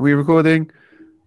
[0.00, 0.70] Are we recording?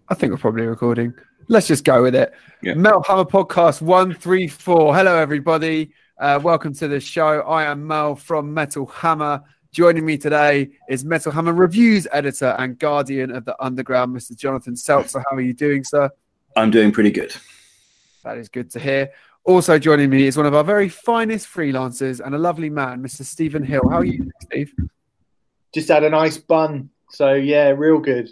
[0.08, 1.14] I think we're probably recording.
[1.46, 2.32] Let's just go with it.
[2.60, 2.74] Yeah.
[2.74, 4.96] Metal Hammer Podcast 134.
[4.96, 5.92] Hello, everybody.
[6.18, 7.42] Uh, welcome to the show.
[7.42, 9.44] I am Merl from Metal Hammer.
[9.70, 14.36] Joining me today is Metal Hammer Reviews editor and guardian of the underground, Mr.
[14.36, 15.22] Jonathan Selzer.
[15.30, 16.10] How are you doing, sir?
[16.56, 17.32] I'm doing pretty good.
[18.24, 19.12] That is good to hear.
[19.44, 23.22] Also joining me is one of our very finest freelancers and a lovely man, Mr.
[23.22, 23.88] Stephen Hill.
[23.88, 24.74] How are you, Steve?
[25.72, 26.90] Just had a nice bun.
[27.10, 28.30] So yeah, real good.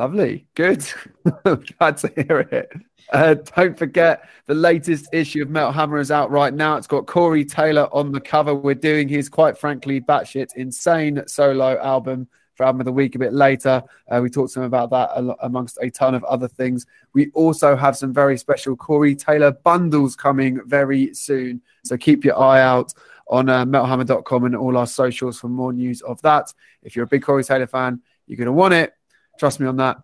[0.00, 0.46] Lovely.
[0.54, 0.82] Good.
[1.44, 2.72] Glad to hear it.
[3.12, 6.76] Uh, don't forget the latest issue of Metal Hammer is out right now.
[6.76, 8.54] It's got Corey Taylor on the cover.
[8.54, 13.18] We're doing his quite frankly batshit insane solo album for album of the week a
[13.18, 13.82] bit later.
[14.10, 15.10] Uh, we talked to him about that
[15.42, 16.86] amongst a ton of other things.
[17.12, 21.60] We also have some very special Corey Taylor bundles coming very soon.
[21.84, 22.94] So keep your eye out
[23.28, 26.54] on uh, metalhammer.com and all our socials for more news of that.
[26.82, 28.94] If you're a big Corey Taylor fan, you're going to want it.
[29.40, 29.96] Trust me on that.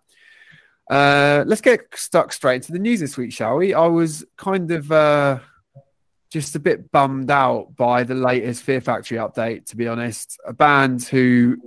[0.89, 3.75] Uh, let's get stuck straight into the news this week, shall we?
[3.75, 5.39] I was kind of uh,
[6.31, 10.39] just a bit bummed out by the latest Fear Factory update, to be honest.
[10.43, 11.57] A band who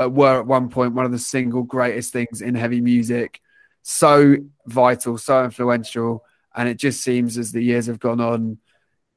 [0.00, 3.40] uh, were at one point one of the single greatest things in heavy music,
[3.82, 8.58] so vital, so influential, and it just seems as the years have gone on,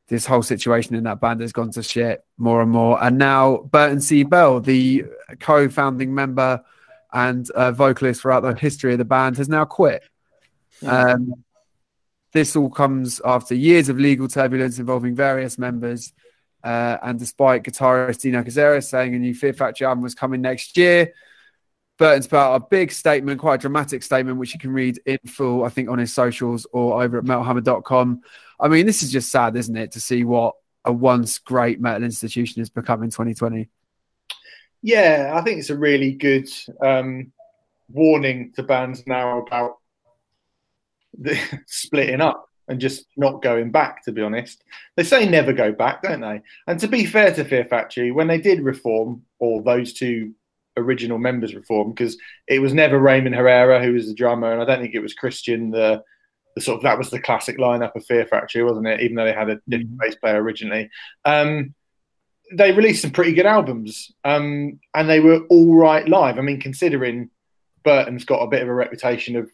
[0.08, 3.02] this whole situation in that band has gone to shit more and more.
[3.03, 4.23] And now Burton C.
[4.23, 5.05] Bell, the
[5.39, 6.64] co-founding member
[7.14, 10.03] and uh, vocalist throughout the history of the band, has now quit.
[10.86, 11.44] Um,
[12.33, 16.11] this all comes after years of legal turbulence involving various members.
[16.64, 20.75] Uh, and despite guitarist Dino Cazares saying a new Fear Factory album was coming next
[20.78, 21.14] year,
[21.97, 25.20] Burton's put out a big statement, quite a dramatic statement, which you can read in
[25.27, 28.22] full, I think, on his socials or over at metalhammer.com.
[28.59, 30.55] I mean, this is just sad, isn't it, to see what
[30.86, 33.70] a once great metal institution has become in 2020.
[34.84, 36.50] Yeah, I think it's a really good
[36.81, 37.31] um,
[37.89, 39.78] warning to bands now about
[41.17, 44.04] the splitting up and just not going back.
[44.04, 44.61] To be honest,
[44.98, 46.42] they say never go back, don't they?
[46.67, 50.33] And to be fair to Fear Factory, when they did reform, or those two
[50.76, 52.17] original members reform, because
[52.50, 55.14] it was never Raymond Herrera who was the drummer, and I don't think it was
[55.14, 56.04] Christian the
[56.55, 59.00] the sort of that was the classic lineup of Fear Factory, wasn't it?
[59.00, 60.89] Even though they had a different bass player originally.
[61.26, 61.73] Um,
[62.52, 66.37] they released some pretty good albums, um, and they were all right live.
[66.37, 67.30] I mean, considering
[67.83, 69.49] Burton's got a bit of a reputation of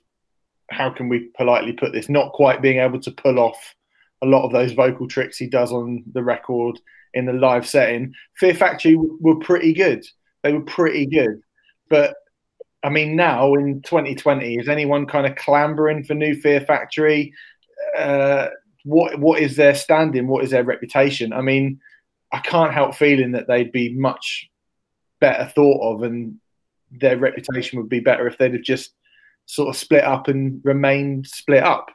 [0.70, 3.76] how can we politely put this, not quite being able to pull off
[4.22, 6.80] a lot of those vocal tricks he does on the record
[7.14, 8.14] in the live setting.
[8.38, 10.06] Fear Factory were pretty good.
[10.44, 11.42] They were pretty good,
[11.90, 12.16] but
[12.84, 17.34] I mean, now in 2020, is anyone kind of clambering for new Fear Factory?
[17.98, 18.48] Uh,
[18.84, 20.28] what what is their standing?
[20.28, 21.34] What is their reputation?
[21.34, 21.80] I mean,
[22.32, 24.50] I can't help feeling that they'd be much
[25.20, 26.36] better thought of, and
[26.92, 28.94] their reputation would be better if they'd have just
[29.46, 31.88] sort of split up and remained split up.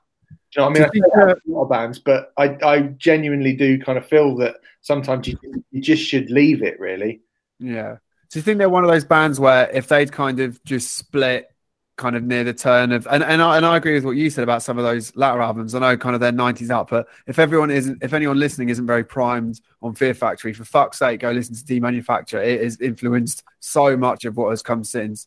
[0.53, 0.89] Do you know what I mean?
[0.89, 4.07] I think uh, there a lot of bands, but I, I genuinely do kind of
[4.07, 5.39] feel that sometimes you,
[5.71, 6.79] you just should leave it.
[6.81, 7.21] Really,
[7.59, 7.97] Yeah.
[8.31, 11.54] Do you think they're one of those bands where if they'd kind of just split
[11.97, 14.29] kind of near the turn of and, and I and I agree with what you
[14.29, 15.75] said about some of those latter albums.
[15.75, 17.07] I know kind of their nineties output.
[17.27, 21.21] If everyone isn't if anyone listening isn't very primed on Fear Factory, for fuck's sake,
[21.21, 22.45] go listen to Demanufacture.
[22.45, 25.27] It has influenced so much of what has come since.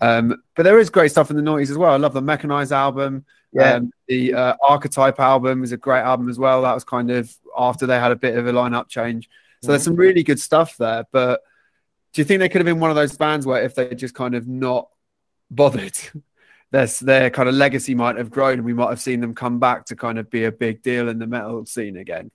[0.00, 1.92] Um, but there is great stuff in the noughties as well.
[1.92, 3.24] I love the Mechanized album.
[3.52, 3.74] Yeah.
[3.74, 6.62] Um, the uh, Archetype album is a great album as well.
[6.62, 9.30] That was kind of after they had a bit of a lineup change.
[9.62, 11.06] So there's some really good stuff there.
[11.10, 11.40] But
[12.12, 14.14] do you think they could have been one of those bands where if they just
[14.14, 14.88] kind of not
[15.54, 15.96] bothered,
[16.70, 19.58] their their kind of legacy might have grown and we might have seen them come
[19.58, 22.30] back to kind of be a big deal in the metal scene again?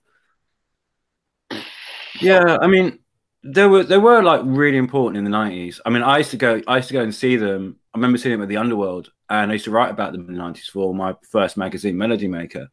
[2.20, 2.98] Yeah, I mean,
[3.42, 5.80] they were they were like really important in the nineties.
[5.84, 7.76] I mean, I used to go I used to go and see them.
[7.94, 10.34] I remember seeing them at the Underworld, and I used to write about them in
[10.34, 12.68] the nineties for my first magazine, Melody Maker.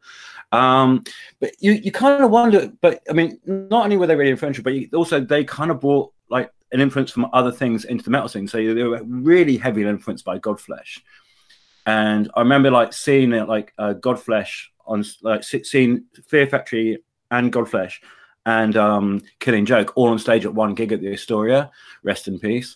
[0.51, 1.03] Um,
[1.39, 2.71] but you you kind of wonder.
[2.81, 5.79] But I mean, not only were they really influential, but you, also they kind of
[5.79, 8.47] brought like an influence from other things into the metal scene.
[8.47, 10.99] So they were really heavily influenced by Godflesh.
[11.85, 16.99] And I remember like seeing it like uh, Godflesh on like seeing Fear Factory
[17.31, 17.95] and Godflesh
[18.45, 21.71] and um, Killing Joke all on stage at one gig at the Astoria.
[22.03, 22.75] Rest in peace.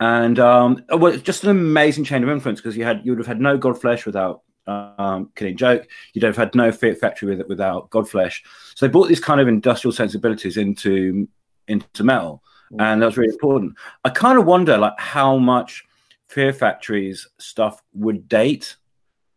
[0.00, 3.18] And um, well, it's just an amazing chain of influence because you had you would
[3.18, 5.88] have had no Godflesh without um, Killing Joke.
[6.12, 8.40] You'd have had no Fear Factory with, without Godflesh.
[8.74, 11.28] So they brought these kind of industrial sensibilities into
[11.68, 12.42] into metal,
[12.78, 13.74] and that was really important.
[14.04, 15.84] I kind of wonder like how much
[16.26, 18.76] Fear Factory's stuff would date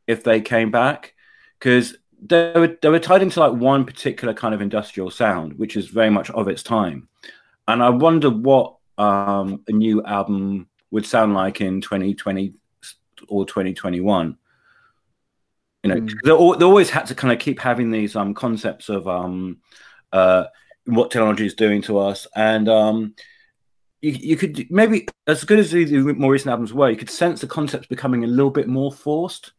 [0.07, 1.13] if they came back
[1.59, 5.75] because they were they were tied into like one particular kind of industrial sound, which
[5.77, 7.07] is very much of its time.
[7.67, 12.53] And I wonder what um, a new album would sound like in 2020
[13.27, 14.37] or 2021.
[15.83, 16.09] You know, Mm.
[16.23, 19.57] they, they always had to kind of keep having these um concepts of um
[20.11, 20.45] uh
[20.87, 23.13] what technology is doing to us, and um
[24.01, 27.09] you, you could maybe as good as the the more recent albums were, you could
[27.09, 29.53] sense the concepts becoming a little bit more forced,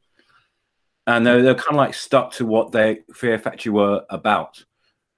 [1.06, 4.64] and they're they're kind of like stuck to what they Fear Factory were about.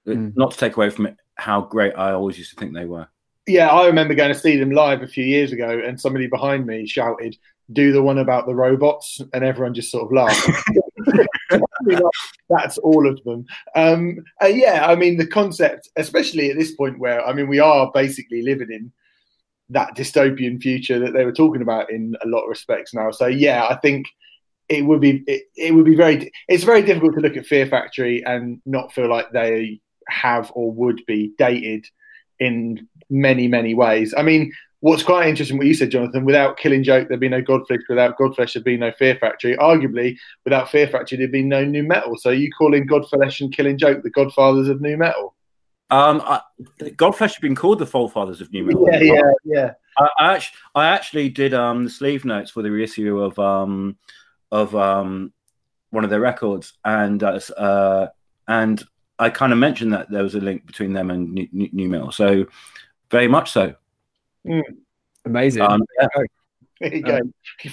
[0.06, 0.36] Mm.
[0.36, 3.08] Not to take away from it how great I always used to think they were.
[3.46, 6.66] Yeah, I remember going to see them live a few years ago, and somebody behind
[6.66, 7.36] me shouted,
[7.72, 10.50] "Do the one about the robots," and everyone just sort of laughed.
[12.48, 13.46] That's all of them.
[13.74, 17.58] Um, uh, yeah, I mean the concept, especially at this point where I mean we
[17.58, 18.92] are basically living in
[19.70, 23.10] that dystopian future that they were talking about in a lot of respects now.
[23.10, 24.06] So yeah, I think
[24.68, 27.66] it would be it, it would be very it's very difficult to look at Fear
[27.66, 31.86] Factory and not feel like they have or would be dated
[32.38, 34.14] in many many ways.
[34.16, 36.24] I mean, what's quite interesting what you said, Jonathan.
[36.24, 37.82] Without Killing Joke, there'd be no Godflesh.
[37.88, 39.56] Without Godflesh, there'd be no Fear Factory.
[39.56, 42.16] Arguably, without Fear Factory, there'd be no new metal.
[42.16, 45.34] So you calling Godflesh and Killing Joke the Godfathers of new metal?
[45.90, 46.40] Um, I,
[46.80, 48.88] Godflesh have been called the Forefathers of New Metal.
[48.92, 49.72] Yeah, yeah, yeah.
[49.98, 53.96] I, I actually, I actually did um the sleeve notes for the reissue of um
[54.52, 55.32] of um
[55.90, 58.06] one of their records, and uh, uh
[58.46, 58.82] and
[59.18, 62.12] I kind of mentioned that there was a link between them and new, new metal.
[62.12, 62.46] So
[63.10, 63.74] very much so.
[65.24, 65.62] Amazing.
[65.62, 66.08] Um, yeah.
[66.80, 67.20] There you go.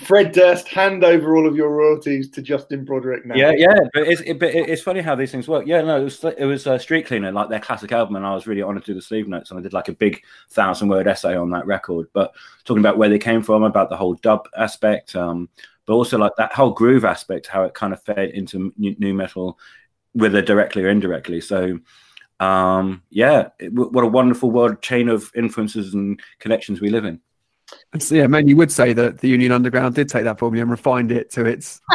[0.04, 3.36] Fred Durst, hand over all of your royalties to Justin Broadrick now.
[3.36, 5.66] Yeah, yeah, but it's it, but it's funny how these things work.
[5.66, 8.48] Yeah, no, it was it was uh, Streetcleaner, like their classic album, and I was
[8.48, 11.08] really honoured to do the sleeve notes, and I did like a big thousand word
[11.08, 12.08] essay on that record.
[12.12, 12.34] But
[12.66, 15.48] talking about where they came from, about the whole dub aspect, um,
[15.86, 19.14] but also like that whole groove aspect, how it kind of fed into new, new
[19.14, 19.58] metal,
[20.12, 21.40] whether directly or indirectly.
[21.40, 21.80] So,
[22.39, 27.19] um, yeah, it, what a wonderful world chain of influences and connections we live in.
[28.00, 30.72] So, yeah, man, you would say that the Union Underground did take that formula and
[30.72, 31.81] refined it to its.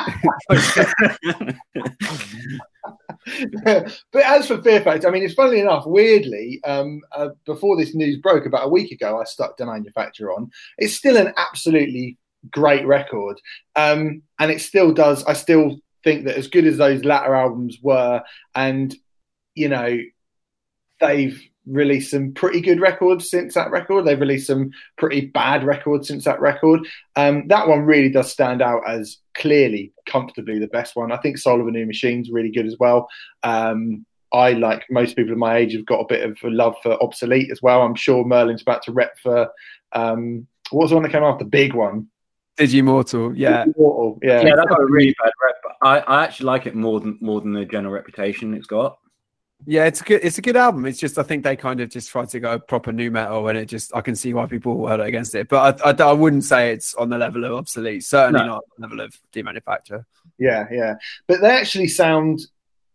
[4.12, 7.94] but as for Fear Factory, I mean, it's funnily enough, weirdly, um, uh, before this
[7.94, 10.50] news broke about a week ago, I stuck Demanufacture on.
[10.76, 12.18] It's still an absolutely
[12.50, 13.40] great record,
[13.76, 15.24] um, and it still does.
[15.24, 18.22] I still think that as good as those latter albums were,
[18.54, 18.94] and
[19.54, 19.98] you know,
[21.02, 24.04] they've released some pretty good records since that record.
[24.04, 26.80] They've released some pretty bad records since that record.
[27.16, 31.12] Um, that one really does stand out as clearly, comfortably the best one.
[31.12, 33.08] I think Soul of a New Machine's really good as well.
[33.42, 36.74] Um, I, like most people of my age, have got a bit of a love
[36.82, 37.82] for Obsolete as well.
[37.82, 39.48] I'm sure Merlin's about to rep for
[39.92, 41.44] um, what was the one that came after?
[41.44, 42.08] The big one.
[42.58, 43.64] Digimortal, yeah.
[43.64, 44.42] Immortal, yeah.
[44.42, 45.56] yeah, that's got a really bad rep.
[45.62, 48.98] But I, I actually like it more than more than the general reputation it's got.
[49.66, 50.20] Yeah, it's a good.
[50.24, 50.86] It's a good album.
[50.86, 53.56] It's just I think they kind of just tried to go proper new metal, and
[53.58, 55.48] it just I can see why people were against it.
[55.48, 58.04] But I, I, I wouldn't say it's on the level of obsolete.
[58.04, 58.46] Certainly No.
[58.46, 60.04] not on the level of demanufacture.
[60.38, 60.94] Yeah, yeah.
[61.28, 62.40] But they actually sound.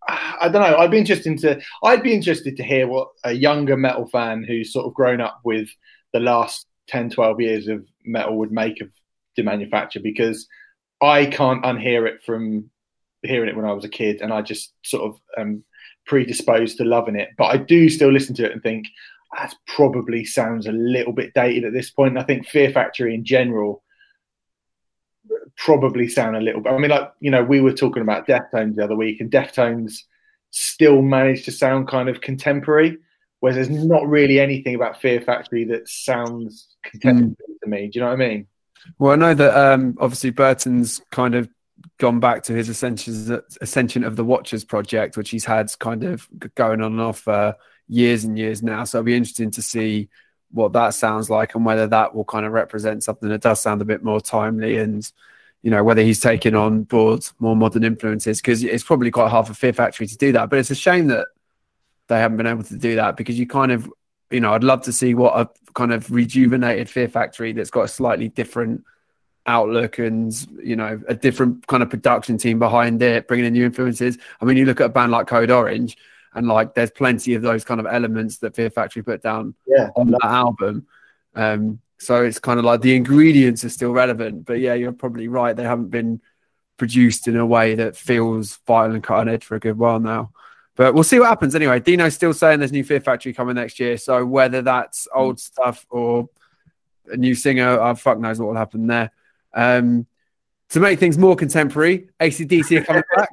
[0.09, 0.77] I don't know.
[0.77, 1.61] I'd be interested to.
[1.83, 5.39] I'd be interested to hear what a younger metal fan who's sort of grown up
[5.43, 5.69] with
[6.13, 8.89] the last 10, 12 years of metal would make of
[9.37, 10.47] demanufacture because
[11.01, 12.69] I can't unhear it from
[13.23, 15.63] hearing it when I was a kid, and I just sort of um,
[16.07, 17.29] predisposed to loving it.
[17.37, 18.87] But I do still listen to it and think
[19.37, 22.11] that probably sounds a little bit dated at this point.
[22.11, 23.83] And I think Fear Factory in general
[25.57, 26.71] probably sound a little bit.
[26.71, 29.99] I mean, like you know, we were talking about Deftones the other week, and Deftones
[30.51, 32.97] still managed to sound kind of contemporary,
[33.41, 37.87] whereas there's not really anything about Fear Factory that sounds contemporary to me.
[37.87, 38.47] Do you know what I mean?
[38.97, 41.49] Well, I know that um, obviously Burton's kind of
[41.97, 46.27] gone back to his ascension, ascension of the Watchers project, which he's had kind of
[46.55, 47.55] going on and off for
[47.87, 48.83] years and years now.
[48.83, 50.09] So it'll be interesting to see
[50.51, 53.81] what that sounds like and whether that will kind of represent something that does sound
[53.81, 55.11] a bit more timely and
[55.61, 59.47] you know whether he's taking on board more modern influences because it's probably quite hard
[59.47, 60.49] for Fear Factory to do that.
[60.49, 61.27] But it's a shame that
[62.07, 63.91] they haven't been able to do that because you kind of
[64.29, 67.83] you know I'd love to see what a kind of rejuvenated Fear Factory that's got
[67.83, 68.83] a slightly different
[69.47, 73.65] outlook and you know a different kind of production team behind it bringing in new
[73.65, 74.17] influences.
[74.41, 75.97] I mean you look at a band like code orange
[76.33, 79.89] and like there's plenty of those kind of elements that fear factory put down Yeah.
[79.95, 80.85] on that album.
[81.33, 85.29] Um so it's kind of like the ingredients are still relevant but yeah you're probably
[85.29, 85.55] right.
[85.55, 86.21] They haven't been
[86.75, 89.99] produced in a way that feels vital and cut on edge for a good while
[89.99, 90.31] now.
[90.75, 91.55] But we'll see what happens.
[91.55, 95.39] Anyway dino's still saying there's new fear factory coming next year so whether that's old
[95.39, 96.27] stuff or
[97.09, 99.09] a new singer uh, fuck knows what will happen there
[99.57, 100.05] um,
[100.69, 103.29] to make things more contemporary, ACDC are coming back.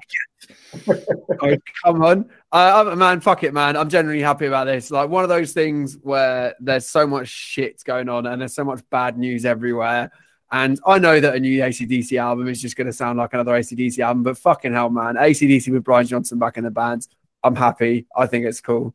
[1.42, 2.30] oh, come on.
[2.50, 3.76] Uh, I'm- man, fuck it, man.
[3.76, 4.90] I'm generally happy about this.
[4.90, 8.64] Like one of those things where there's so much shit going on and there's so
[8.64, 10.10] much bad news everywhere.
[10.50, 13.52] And I know that a new ACDC album is just going to sound like another
[13.52, 15.16] ACDC album, but fucking hell, man.
[15.16, 17.06] ACDC with Brian Johnson back in the band.
[17.42, 18.06] I'm happy.
[18.16, 18.94] I think it's cool.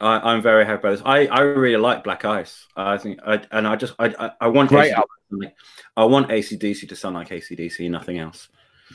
[0.00, 1.02] I, am very happy about this.
[1.04, 2.66] I, I really like Black Ice.
[2.76, 5.52] I think, I, and I just, I, I, I want Great ACDC,
[5.96, 8.48] I want ACDC to sound like ACDC, nothing else.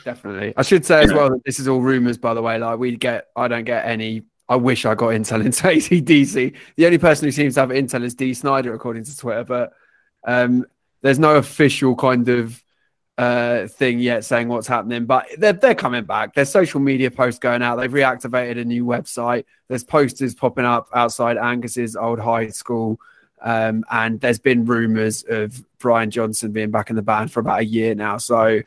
[0.04, 0.54] Definitely.
[0.58, 2.58] I should say as well that this is all rumors, by the way.
[2.58, 4.24] Like we get, I don't get any.
[4.50, 6.56] I wish I got intel into ACDC.
[6.76, 9.44] The only person who seems to have intel is Dee Snider, according to Twitter.
[9.44, 9.74] But
[10.26, 10.66] um,
[11.02, 12.63] there's no official kind of
[13.18, 16.34] uh, thing yet saying what's happening, but they're, they're coming back.
[16.34, 17.76] There's social media posts going out.
[17.76, 19.46] They've reactivated a new website.
[19.68, 23.00] There's posters popping up outside Angus's old high school.
[23.42, 27.60] Um, and there's been rumors of Brian Johnson being back in the band for about
[27.60, 28.18] a year now.
[28.18, 28.62] So,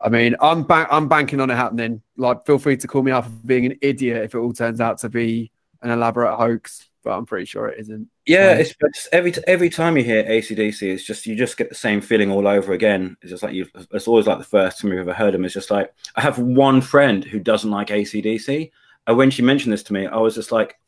[0.00, 2.02] I mean, I'm ba- I'm banking on it happening.
[2.16, 4.80] Like, feel free to call me out for being an idiot if it all turns
[4.80, 8.08] out to be an elaborate hoax but I'm pretty sure it isn't.
[8.26, 11.68] Yeah, um, it's, it's, every every time you hear ACDC, it's just you just get
[11.68, 13.16] the same feeling all over again.
[13.22, 13.66] It's just like you.
[13.92, 15.44] It's always like the first time you've ever heard them.
[15.44, 18.70] It's just like I have one friend who doesn't like ACDC,
[19.06, 20.78] and when she mentioned this to me, I was just like,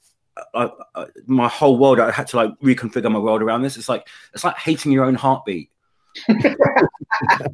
[0.55, 2.01] I, I, my whole world.
[2.01, 3.77] I had to like reconfigure my world around this.
[3.77, 5.71] It's like it's like hating your own heartbeat.
[6.29, 6.45] yeah,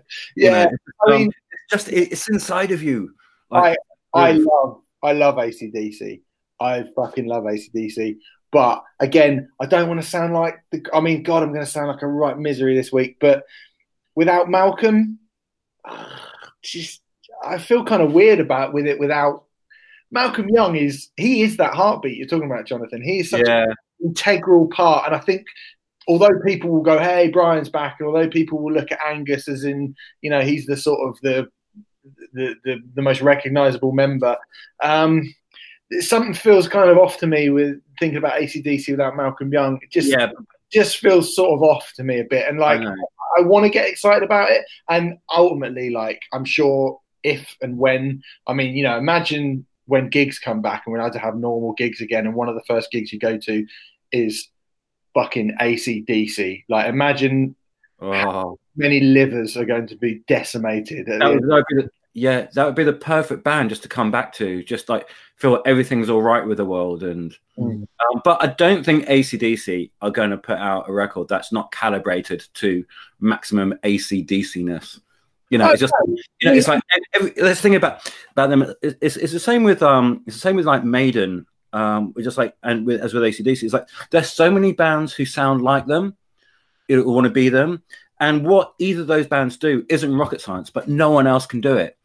[0.36, 0.70] you know,
[1.02, 3.14] I mean, it's just it's inside of you.
[3.50, 3.78] Like,
[4.14, 6.22] I I love I love ACDC.
[6.64, 8.18] I fucking love ACDC.
[8.50, 10.84] But again, I don't want to sound like the.
[10.92, 13.16] I mean, God, I'm going to sound like a right misery this week.
[13.20, 13.44] But
[14.14, 15.18] without Malcolm,
[16.62, 17.02] just
[17.44, 18.98] I feel kind of weird about with it.
[18.98, 19.44] Without
[20.10, 23.02] Malcolm Young, is he is that heartbeat you're talking about, Jonathan?
[23.02, 23.64] He is such yeah.
[23.64, 25.46] an integral part, and I think
[26.06, 29.64] although people will go, "Hey, Brian's back," and although people will look at Angus as
[29.64, 31.48] in, you know, he's the sort of the
[32.32, 34.36] the the, the most recognizable member.
[34.82, 35.34] Um,
[36.00, 39.78] something feels kind of off to me with thinking about ACDC without Malcolm Young.
[39.82, 40.30] It just yeah.
[40.72, 42.94] just feels sort of off to me a bit, and like I,
[43.38, 48.22] I want to get excited about it, and ultimately, like I'm sure if and when,
[48.46, 51.72] I mean, you know, imagine when gigs come back and we're allowed to have normal
[51.72, 53.66] gigs again, and one of the first gigs you go to
[54.12, 54.48] is
[55.14, 56.64] fucking ACDC.
[56.68, 57.56] Like, imagine
[58.00, 58.12] oh.
[58.12, 61.06] how many livers are going to be decimated.
[61.06, 63.88] That would, that would be the, yeah, that would be the perfect band just to
[63.88, 67.02] come back to, just like feel everything's all right with the world.
[67.02, 67.82] And mm.
[67.82, 71.72] um, but I don't think ACDC are going to put out a record that's not
[71.72, 72.84] calibrated to
[73.20, 75.00] maximum ACDC-ness.
[75.50, 75.92] You know, it's just
[76.40, 78.74] you know, it's like every, let's think about about them.
[78.82, 81.46] It's, it's the same with um, it's the same with like Maiden.
[81.72, 85.12] Um, we're just like and with, as with ACDC, it's like there's so many bands
[85.12, 86.16] who sound like them,
[86.88, 87.82] who want to be them,
[88.18, 91.60] and what either of those bands do isn't rocket science, but no one else can
[91.60, 91.96] do it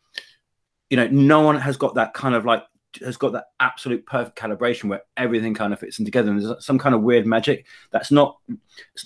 [0.90, 2.64] you know, no one has got that kind of like
[3.04, 6.32] has got that absolute perfect calibration where everything kind of fits in together.
[6.32, 8.38] And there's some kind of weird magic that's not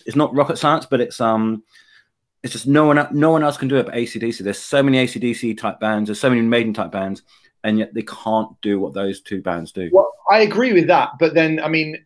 [0.05, 1.63] it's not rocket science, but it's um
[2.43, 4.39] it's just no one no one else can do it but ACDC.
[4.39, 7.23] There's so many ACDC type bands, there's so many Maiden type bands,
[7.63, 9.89] and yet they can't do what those two bands do.
[9.91, 12.05] Well, I agree with that, but then I mean,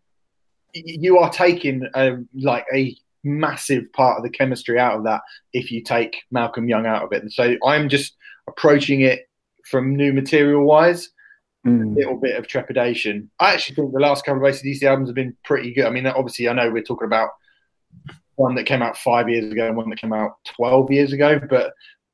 [0.73, 5.21] you are taking a, like a massive part of the chemistry out of that
[5.53, 7.21] if you take Malcolm Young out of it.
[7.21, 8.15] And so I'm just
[8.47, 9.29] approaching it
[9.65, 11.09] from new material wise.
[11.67, 11.91] Mm.
[11.91, 13.29] A little bit of trepidation.
[13.39, 15.85] I actually think the last couple of ACDC albums have been pretty good.
[15.85, 17.31] I mean, obviously, I know we're talking about
[18.35, 21.39] one that came out five years ago and one that came out 12 years ago,
[21.49, 21.73] but,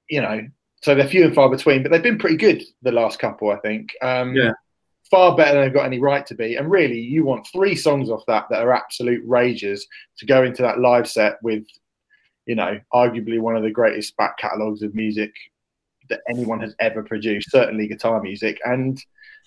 [0.10, 0.42] you know,
[0.82, 3.58] so they're few and far between, but they've been pretty good the last couple, I
[3.58, 3.92] think.
[4.02, 4.52] Um, yeah.
[5.12, 6.56] Far better than they've got any right to be.
[6.56, 9.86] And really, you want three songs off that that are absolute rages
[10.18, 11.66] to go into that live set with,
[12.48, 15.32] you know, arguably one of the greatest back catalogues of music
[16.10, 18.60] that anyone has ever produced, certainly guitar music.
[18.66, 19.02] And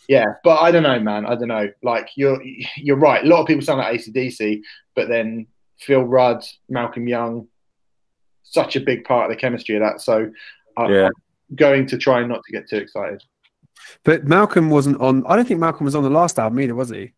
[0.08, 1.26] yeah, but I don't know, man.
[1.26, 1.68] I don't know.
[1.82, 2.40] Like you're
[2.76, 3.24] you're right.
[3.24, 4.62] A lot of people sound like ACDC,
[4.94, 5.46] but then
[5.78, 7.48] Phil Rudd, Malcolm Young,
[8.42, 10.00] such a big part of the chemistry of that.
[10.00, 10.30] So
[10.78, 11.06] yeah.
[11.06, 11.12] I'm
[11.54, 13.22] going to try not to get too excited.
[14.04, 15.24] But Malcolm wasn't on.
[15.26, 17.12] I don't think Malcolm was on the last album either, was he?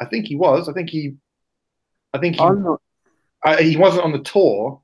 [0.00, 0.68] I think he was.
[0.68, 1.14] I think he.
[2.12, 2.42] I think he.
[2.42, 2.80] I'm not.
[3.44, 4.80] Uh, he wasn't on the tour,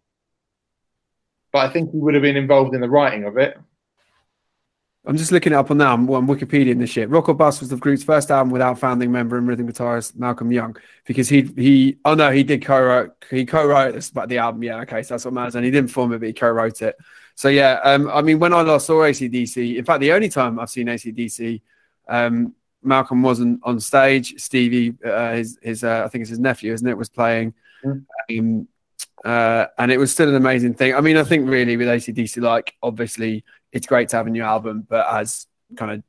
[1.53, 3.59] but I think he would have been involved in the writing of it.
[5.07, 5.95] I'm just looking it up on now.
[5.95, 7.09] I'm, I'm Wikipedia in this shit.
[7.09, 10.53] Rock or Bust was the group's first album without founding member and rhythm guitarist Malcolm
[10.53, 10.77] Young
[11.07, 14.81] because he he oh no he did co-write he co-wrote this but the album yeah
[14.81, 16.97] okay so that's what matters and he didn't form it but he co-wrote it
[17.35, 20.59] so yeah um I mean when I last saw ACDC in fact the only time
[20.59, 21.63] I've seen ACDC
[22.09, 26.73] um Malcolm wasn't on stage Stevie uh, his his uh, I think it's his nephew
[26.73, 28.05] isn't it was playing mm.
[28.31, 28.69] um,
[29.25, 30.95] uh, and it was still an amazing thing.
[30.95, 34.43] I mean, I think really with ACDC, like obviously it's great to have a new
[34.43, 35.47] album, but as
[35.77, 36.03] kind of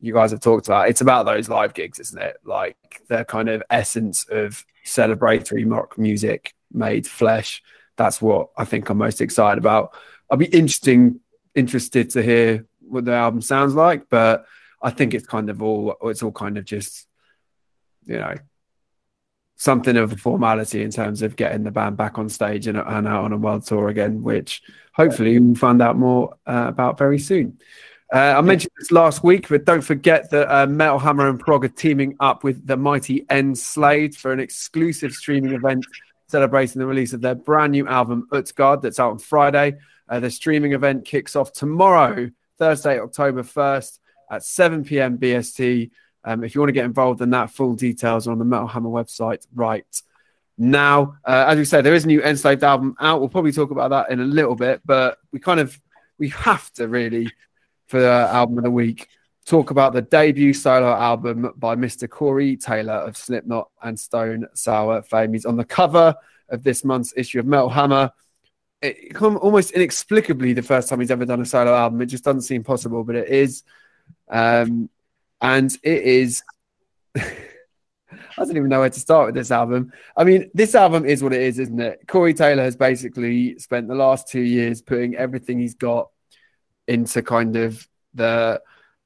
[0.00, 2.36] you guys have talked about, it's about those live gigs, isn't it?
[2.44, 7.62] Like the kind of essence of celebratory rock music made flesh.
[7.96, 9.94] that's what I think I'm most excited about.
[10.30, 11.20] I'll be interesting
[11.54, 14.44] interested to hear what the album sounds like, but
[14.82, 17.06] I think it's kind of all it's all kind of just
[18.04, 18.34] you know
[19.56, 23.06] something of a formality in terms of getting the band back on stage and, and
[23.06, 27.18] out on a world tour again, which hopefully we'll find out more uh, about very
[27.18, 27.58] soon.
[28.12, 31.64] Uh, I mentioned this last week, but don't forget that uh, Metal Hammer and Prog
[31.64, 35.84] are teaming up with the mighty Enslaved for an exclusive streaming event
[36.28, 39.76] celebrating the release of their brand new album Utgard that's out on Friday.
[40.08, 43.98] Uh, the streaming event kicks off tomorrow, Thursday, October 1st
[44.30, 45.18] at 7 p.m.
[45.18, 45.90] BST.
[46.24, 48.88] Um, if you want to get involved in that, full details on the Metal Hammer
[48.88, 49.84] website right
[50.56, 51.16] now.
[51.24, 53.20] Uh, as we say, there is a new Enslaved album out.
[53.20, 55.78] We'll probably talk about that in a little bit, but we kind of
[56.18, 57.30] we have to really
[57.88, 59.08] for the album of the week
[59.44, 62.08] talk about the debut solo album by Mr.
[62.08, 65.34] Corey Taylor of Slipknot and Stone Sour fame.
[65.34, 66.14] He's on the cover
[66.48, 68.10] of this month's issue of Metal Hammer.
[68.80, 72.00] It come almost inexplicably the first time he's ever done a solo album.
[72.00, 73.62] It just doesn't seem possible, but it is.
[74.28, 74.88] Um,
[75.44, 76.42] and it is.
[77.16, 79.92] I don't even know where to start with this album.
[80.16, 82.00] I mean, this album is what it is, isn't it?
[82.08, 86.08] Corey Taylor has basically spent the last two years putting everything he's got
[86.88, 88.60] into kind of the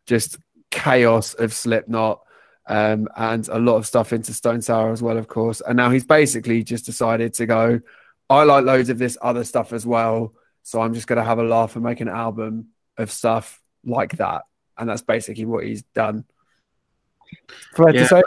[0.07, 0.39] just
[0.71, 2.21] chaos of Slipknot
[2.67, 5.61] um, and a lot of stuff into Stone Sour as well, of course.
[5.61, 7.81] And now he's basically just decided to go,
[8.31, 10.33] I like loads of this other stuff as well.
[10.63, 14.17] So I'm just going to have a laugh and make an album of stuff like
[14.17, 14.43] that.
[14.79, 16.25] And that's basically what he's done.
[17.75, 18.03] Fair yeah.
[18.03, 18.23] to say?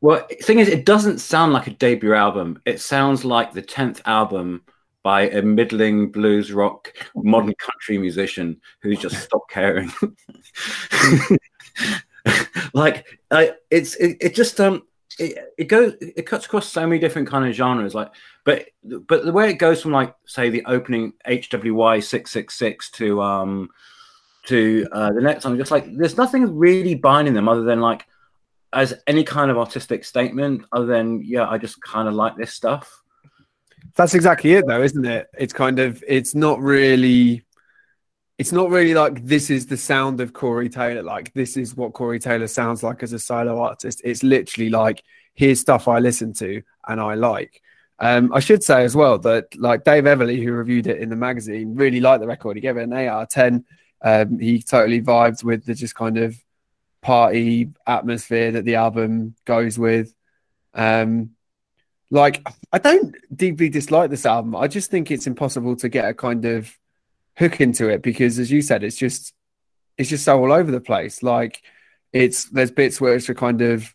[0.00, 2.60] Well, thing is, it doesn't sound like a debut album.
[2.64, 4.62] It sounds like the 10th album
[5.02, 9.92] by a middling blues rock modern country musician who's just stopped caring.
[12.74, 14.82] like uh, it's it, it just um
[15.18, 18.10] it, it goes it cuts across so many different kind of genres like
[18.44, 23.68] but but the way it goes from like say the opening hwy 666 to um
[24.46, 28.04] to uh, the next song just like there's nothing really binding them other than like
[28.72, 32.52] as any kind of artistic statement other than yeah i just kind of like this
[32.52, 33.02] stuff
[33.94, 35.28] that's exactly it, though, isn't it?
[35.38, 37.44] It's kind of, it's not really,
[38.38, 41.02] it's not really like this is the sound of Corey Taylor.
[41.02, 44.00] Like this is what Corey Taylor sounds like as a solo artist.
[44.04, 45.02] It's literally like
[45.34, 47.60] here's stuff I listen to and I like.
[47.98, 51.16] Um, I should say as well that like Dave Everley, who reviewed it in the
[51.16, 52.56] magazine, really liked the record.
[52.56, 53.64] He gave it an eight out of ten.
[54.02, 56.36] Um, he totally vibes with the just kind of
[57.00, 60.14] party atmosphere that the album goes with.
[60.74, 61.30] Um,
[62.10, 64.54] like I don't deeply dislike this album.
[64.54, 66.76] I just think it's impossible to get a kind of
[67.38, 69.32] hook into it because, as you said, it's just
[69.96, 71.22] it's just so all over the place.
[71.22, 71.62] Like
[72.12, 73.94] it's there's bits where it's a kind of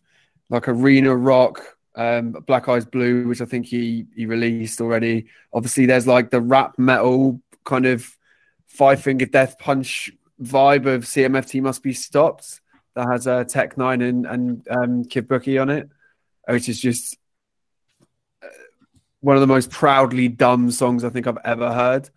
[0.50, 1.62] like arena rock,
[1.94, 5.26] um, Black Eyes Blue, which I think he he released already.
[5.52, 8.17] Obviously, there's like the rap metal kind of
[8.68, 12.60] Five Finger Death Punch vibe of CMFT must be stopped.
[12.94, 15.88] That has a uh, Tech N9ne and and um, Kid Bookie on it,
[16.46, 17.16] which is just
[19.20, 22.10] one of the most proudly dumb songs I think I've ever heard.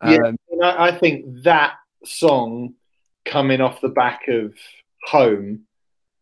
[0.00, 2.74] Um, yeah, I think that song
[3.24, 4.54] coming off the back of
[5.04, 5.62] Home,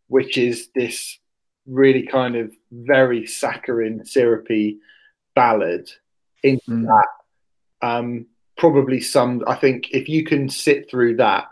[0.08, 1.18] which is this
[1.66, 4.78] really kind of very saccharine, syrupy
[5.34, 5.88] ballad,
[6.42, 6.86] into mm.
[6.86, 9.42] that, um, probably some.
[9.46, 11.46] I think if you can sit through that,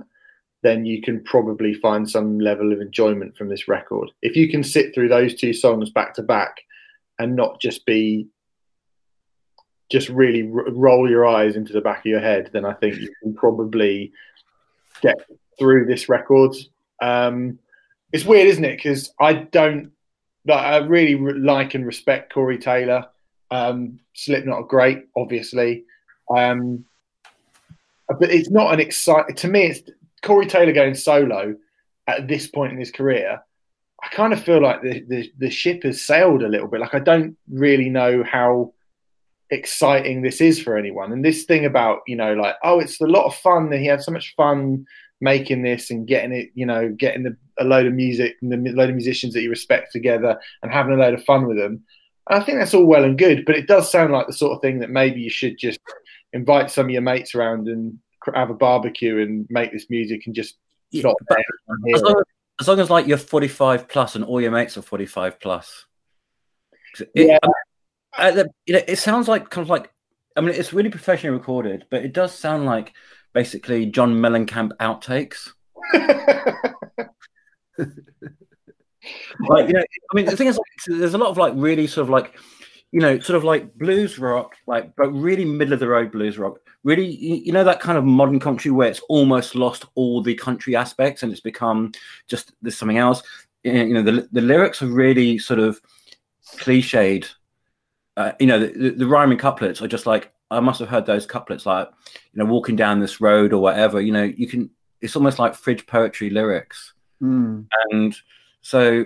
[0.62, 4.10] then you can probably find some level of enjoyment from this record.
[4.22, 6.60] If you can sit through those two songs back to back
[7.18, 8.28] and not just be
[9.90, 12.96] just really r- roll your eyes into the back of your head, then I think
[12.96, 14.12] you can probably
[15.02, 15.16] get
[15.58, 16.54] through this record.
[17.02, 17.58] Um,
[18.12, 18.76] it's weird, isn't it?
[18.76, 19.92] Because I don't,
[20.46, 23.06] like, I really re- like and respect Corey Taylor.
[23.50, 25.84] Um, Slipknot are great, obviously,
[26.34, 26.86] um,
[28.08, 29.34] but it's not an exciting.
[29.36, 29.90] To me, it's
[30.22, 31.54] Corey Taylor going solo
[32.06, 33.40] at this point in his career.
[34.02, 36.80] I kind of feel like the, the, the ship has sailed a little bit.
[36.80, 38.72] Like I don't really know how
[39.50, 41.12] exciting this is for anyone.
[41.12, 43.86] And this thing about, you know, like, oh, it's a lot of fun that he
[43.86, 44.86] had so much fun
[45.20, 48.72] making this and getting it, you know, getting the, a load of music and a
[48.72, 51.84] load of musicians that you respect together and having a load of fun with them.
[52.28, 54.52] And I think that's all well and good, but it does sound like the sort
[54.52, 55.78] of thing that maybe you should just
[56.32, 57.98] invite some of your mates around and
[58.34, 60.56] have a barbecue and make this music and just
[60.90, 61.16] yeah, not
[61.94, 62.24] as, long as,
[62.60, 65.86] as long as like you're 45 plus and all your mates are 45 plus.
[67.00, 67.38] It, yeah.
[68.14, 69.90] I mean, the, you know, it sounds like kind of like
[70.36, 72.92] I mean, it's really professionally recorded, but it does sound like
[73.32, 75.50] basically John Mellencamp outtakes.
[79.48, 81.86] like you know, I mean, the thing is, like, there's a lot of like really
[81.86, 82.38] sort of like
[82.92, 86.38] you know, sort of like blues rock, like but really middle of the road blues
[86.38, 86.58] rock.
[86.84, 90.76] Really, you, know that kind of modern country where it's almost lost all the country
[90.76, 91.92] aspects and it's become
[92.28, 93.22] just there's something else.
[93.64, 95.80] You know, the the lyrics are really sort of
[96.56, 97.30] cliched.
[98.16, 101.06] Uh, you know, the, the, the rhyming couplets are just like I must have heard
[101.06, 101.88] those couplets like,
[102.34, 104.00] you know, walking down this road or whatever.
[104.00, 104.70] You know, you can.
[105.00, 107.66] It's almost like fridge poetry lyrics, Mm.
[107.90, 108.16] and
[108.60, 109.04] so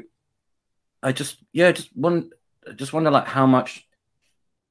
[1.03, 2.31] I just yeah, just one
[2.75, 3.87] just wonder like how much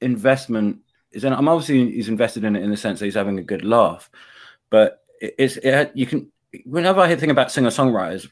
[0.02, 0.80] investment
[1.12, 1.34] is in.
[1.34, 4.10] I'm obviously he's invested in it in the sense that he's having a good laugh,
[4.70, 6.32] but it's it, you can.
[6.66, 8.30] Whenever I think about singer songwriters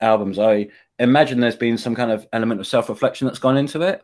[0.00, 3.82] albums, I imagine there's been some kind of element of self reflection that's gone into
[3.82, 4.02] it.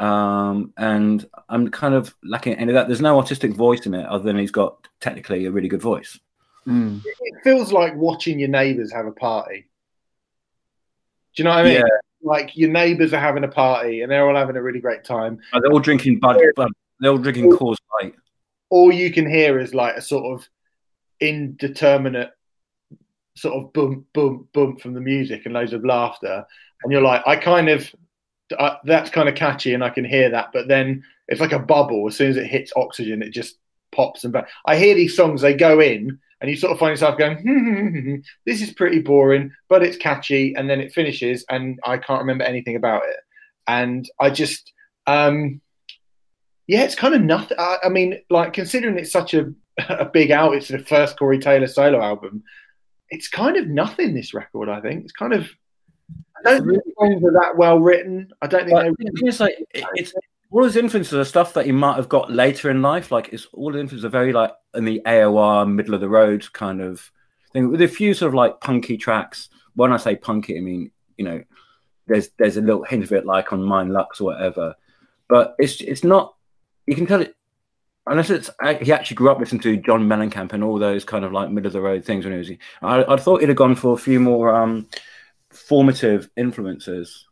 [0.00, 2.86] Um, and I'm kind of lacking any of that.
[2.86, 6.18] There's no artistic voice in it other than he's got technically a really good voice.
[6.66, 7.02] Mm.
[7.04, 9.66] It feels like watching your neighbours have a party.
[11.34, 11.74] Do you know what I mean?
[11.74, 12.07] Yeah.
[12.22, 15.38] Like your neighbours are having a party and they're all having a really great time.
[15.52, 16.40] Uh, They're all drinking Bud.
[17.00, 18.14] They're all drinking Coors Light.
[18.70, 20.48] All you can hear is like a sort of
[21.20, 22.30] indeterminate
[23.36, 26.44] sort of boom, boom, boom from the music and loads of laughter.
[26.82, 27.88] And you're like, I kind of,
[28.58, 30.50] uh, that's kind of catchy and I can hear that.
[30.52, 32.06] But then it's like a bubble.
[32.08, 33.58] As soon as it hits oxygen, it just
[33.92, 34.48] pops and back.
[34.66, 38.16] I hear these songs, they go in and you sort of find yourself going, hmm,
[38.46, 40.54] this is pretty boring, but it's catchy.
[40.54, 43.16] And then it finishes and I can't remember anything about it.
[43.66, 44.72] And I just,
[45.06, 45.60] um,
[46.66, 47.58] yeah, it's kind of nothing.
[47.58, 49.52] I, I mean, like considering it's such a,
[49.88, 52.44] a big out, it's the first Corey Taylor solo album.
[53.10, 54.14] It's kind of nothing.
[54.14, 55.48] This record, I think, it's kind of.
[56.44, 58.30] I don't think the songs are that well written.
[58.42, 58.92] I don't think But they're.
[59.32, 59.56] the like,
[59.94, 60.12] it's
[60.50, 63.10] all his influences are stuff that he might have got later in life.
[63.12, 66.50] Like, it's all the influences are very like in the AOR middle of the road
[66.52, 67.10] kind of
[67.52, 69.48] thing, with a few sort of like punky tracks.
[69.74, 71.42] When I say punky, I mean you know,
[72.06, 74.74] there's there's a little hint of it like on Meine Lux or whatever,
[75.28, 76.34] but it's it's not.
[76.86, 77.36] You can tell it
[78.06, 78.48] unless it's
[78.80, 81.66] he actually grew up listening to John Mellencamp and all those kind of like middle
[81.66, 82.50] of the road things when he was.
[82.80, 84.88] I, I thought he'd have gone for a few more um,
[85.50, 87.26] formative influences.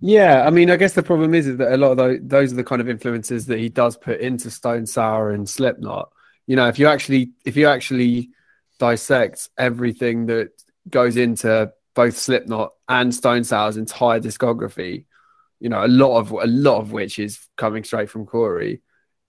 [0.00, 2.52] Yeah, I mean, I guess the problem is, is that a lot of those, those
[2.52, 6.10] are the kind of influences that he does put into Stone Sour and Slipknot.
[6.46, 8.30] You know, if you actually if you actually
[8.78, 10.50] dissect everything that
[10.88, 15.04] goes into both Slipknot and Stone Sour's entire discography,
[15.60, 18.80] you know, a lot of a lot of which is coming straight from Corey.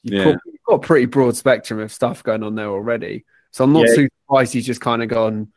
[0.03, 0.23] You've, Yeah.
[0.31, 3.25] got, you've got a pretty broad spectrum of stuff going on there already.
[3.51, 3.95] So I'm not Yeah.
[3.95, 5.51] too surprised he's just kind of gone,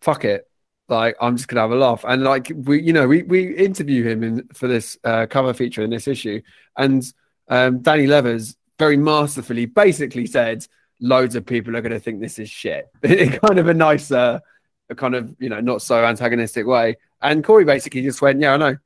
[0.00, 0.49] fuck it.
[0.90, 4.02] Like I'm just gonna have a laugh, and like we, you know, we we interview
[4.02, 6.42] him in for this uh, cover feature in this issue,
[6.76, 7.02] and
[7.48, 10.66] um, Dannii Leivers very masterfully basically said,
[11.00, 12.88] loads of people are to think this is shit.
[13.02, 14.40] in kind of a nice, uh,
[14.88, 16.96] a kind of you know not so antagonistic way.
[17.22, 18.76] And Corey basically just went, yeah, I know.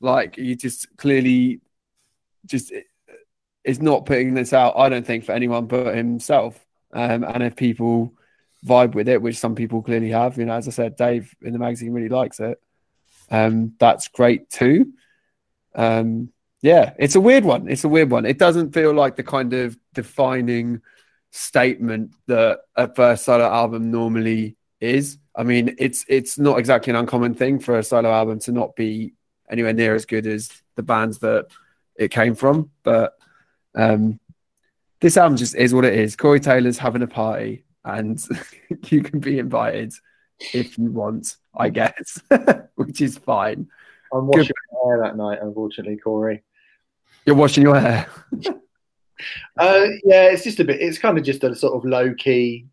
[0.00, 1.60] Like he just clearly
[2.46, 2.72] just
[3.64, 4.74] is not putting this out.
[4.76, 6.64] I don't think for anyone but himself.
[6.92, 8.12] Um, and if people
[8.66, 11.52] vibe with it, which some people clearly have, you know, as I said, Dave in
[11.52, 12.60] the magazine really likes it.
[13.30, 14.92] Um, that's great too.
[15.74, 16.30] Um,
[16.62, 17.68] yeah, it's a weird one.
[17.68, 18.24] It's a weird one.
[18.24, 20.80] It doesn't feel like the kind of defining
[21.30, 25.18] statement that a first solo album normally is.
[25.34, 28.76] I mean, it's it's not exactly an uncommon thing for a solo album to not
[28.76, 29.14] be
[29.50, 31.48] anywhere near as good as the bands that
[31.96, 32.70] it came from.
[32.82, 33.14] But
[33.74, 34.20] um,
[35.00, 36.16] this album just is what it is.
[36.16, 38.22] Corey Taylor's having a party, and
[38.90, 39.92] you can be invited
[40.52, 42.20] if you want, I guess,
[42.74, 43.68] which is fine.
[44.12, 46.42] I'm washing my hair that night, unfortunately, Corey.
[47.26, 48.06] You're washing your hair.
[49.56, 50.80] Uh, yeah, it's just a bit.
[50.80, 52.66] It's kind of just a sort of low key.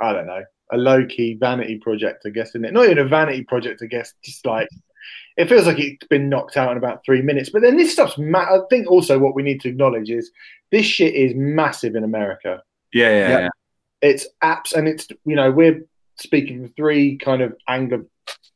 [0.00, 0.42] I don't know,
[0.72, 2.74] a low key vanity project, I guess, isn't it?
[2.74, 4.12] Not even a vanity project, I guess.
[4.22, 4.68] Just like
[5.36, 7.50] it feels like it's been knocked out in about three minutes.
[7.50, 8.18] But then this stuff's.
[8.18, 10.30] Ma- I think also what we need to acknowledge is
[10.72, 12.62] this shit is massive in America.
[12.92, 13.38] Yeah, yeah, Yeah.
[13.38, 13.48] yeah.
[14.00, 15.82] It's apps, and it's you know we're
[16.16, 18.04] speaking of three kind of Anglo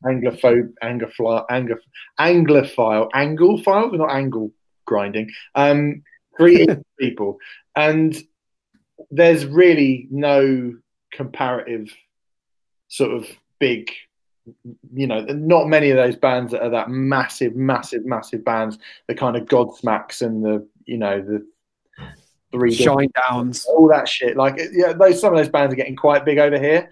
[0.05, 1.77] Anglophobe, Anglophile, Anglo,
[2.19, 4.53] Anglophile, Anglophile, not angle
[4.85, 5.31] grinding.
[5.55, 6.03] Um,
[6.39, 6.67] three
[6.99, 7.39] people,
[7.77, 8.17] and
[9.11, 10.75] there's really no
[11.13, 11.93] comparative
[12.89, 13.27] sort of
[13.59, 13.91] big.
[14.93, 18.79] You know, not many of those bands that are that massive, massive, massive bands.
[19.07, 21.47] The kind of Godsmacks and the you know the
[22.53, 23.65] three Shine downs.
[23.67, 24.37] all that shit.
[24.37, 26.91] Like, yeah, those some of those bands are getting quite big over here,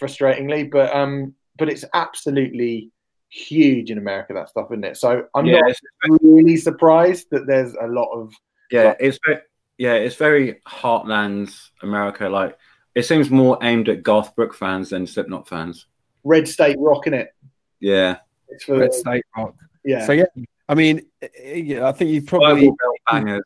[0.00, 0.70] frustratingly.
[0.70, 2.90] But um, but it's absolutely
[3.28, 4.32] huge in America.
[4.32, 4.96] That stuff, isn't it?
[4.96, 5.60] So I'm yeah,
[6.06, 8.32] not really surprised that there's a lot of
[8.70, 9.38] yeah, it's very,
[9.78, 12.28] yeah, it's very heartland America.
[12.28, 12.58] Like
[12.94, 15.86] it seems more aimed at Garth Brooks fans than Slipknot fans.
[16.24, 17.34] red state rock in it.
[17.80, 19.56] Yeah, It's for Red State Rock.
[19.84, 20.06] yeah.
[20.06, 20.26] So yeah,
[20.68, 21.04] I mean,
[21.42, 23.42] yeah, I think you probably Bible belt bangers.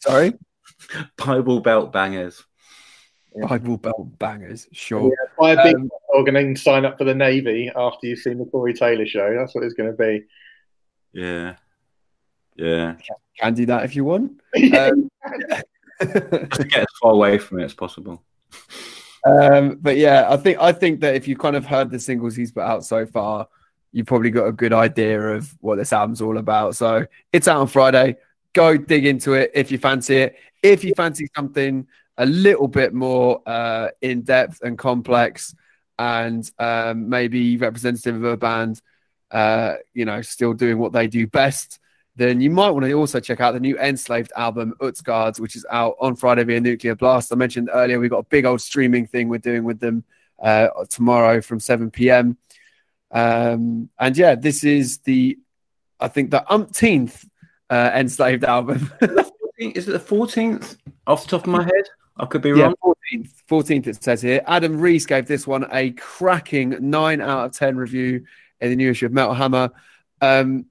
[0.00, 0.32] Sorry
[1.16, 2.42] Bible belt bangers.
[3.48, 4.66] Bible belt bangers.
[4.72, 5.12] Sure.
[5.38, 8.38] Buy a big Um, dog and then sign up for the Navy after you've seen
[8.38, 9.34] the Corey Taylor show.
[9.36, 10.24] That's what it's going to be.
[11.12, 11.56] Yeah.
[12.56, 12.96] Yeah.
[13.38, 14.40] Can do that if you want.
[14.76, 15.10] Um,
[16.00, 18.22] Just to get as far away from it as possible.
[19.26, 22.34] um, but yeah, I think I think that if you kind of heard the singles
[22.34, 23.48] he's put out so far,
[23.92, 26.74] you've probably got a good idea of what this album's all about.
[26.74, 28.16] So it's out on Friday.
[28.52, 30.36] Go dig into it if you fancy it.
[30.62, 31.86] If you fancy something
[32.16, 35.54] a little bit more uh, in depth and complex,
[36.00, 38.80] and um, maybe representative of a band,
[39.30, 41.78] uh, you know, still doing what they do best,
[42.16, 45.66] then you might want to also check out the new Enslaved album, Utgard, which is
[45.70, 47.32] out on Friday via Nuclear Blast.
[47.32, 50.04] I mentioned earlier we've got a big old streaming thing we're doing with them
[50.42, 52.38] uh, tomorrow from 7 p.m.
[53.10, 55.38] Um, and yeah, this is the,
[56.00, 57.28] I think, the umpteenth
[57.70, 58.92] uh, Enslaved album.
[59.58, 61.84] Is it the 14th off the top of my head?
[62.16, 62.94] I could be yeah, wrong.
[63.12, 63.30] 14th.
[63.48, 64.42] 14th, it says here.
[64.46, 68.24] Adam Rees gave this one a cracking 9 out of 10 review
[68.60, 69.70] in the new issue of Metal Hammer.
[70.20, 70.66] Um,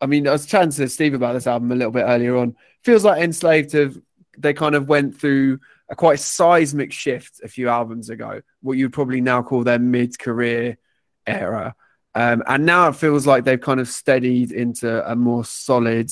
[0.00, 2.56] I mean, I was chatting to Steve about this album a little bit earlier on.
[2.84, 3.98] Feels like Enslaved have,
[4.36, 8.92] they kind of went through a quite seismic shift a few albums ago, what you'd
[8.92, 10.78] probably now call their mid career
[11.26, 11.74] era.
[12.18, 16.10] Um, and now it feels like they've kind of steadied into a more solid,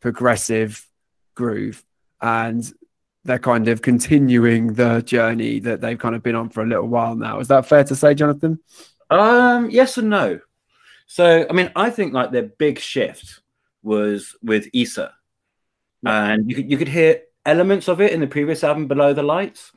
[0.00, 0.88] progressive
[1.34, 1.84] groove.
[2.22, 2.72] And
[3.24, 6.88] they're kind of continuing the journey that they've kind of been on for a little
[6.88, 7.38] while now.
[7.38, 8.60] Is that fair to say, Jonathan?
[9.10, 10.40] Um, yes and no.
[11.06, 13.40] So, I mean, I think like their big shift
[13.82, 15.12] was with Isa,
[16.06, 19.22] and you could you could hear elements of it in the previous album, Below the
[19.22, 19.70] Lights,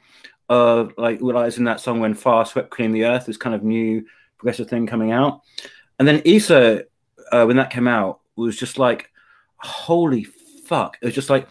[0.48, 4.06] of like in that song when Fire Swept Clean the Earth, is kind of new
[4.38, 5.42] progressive thing coming out,
[6.00, 6.84] and then Isa,
[7.32, 9.10] uh, when that came out, was just like,
[9.58, 10.24] holy
[10.66, 10.98] fuck!
[11.02, 11.48] It was just like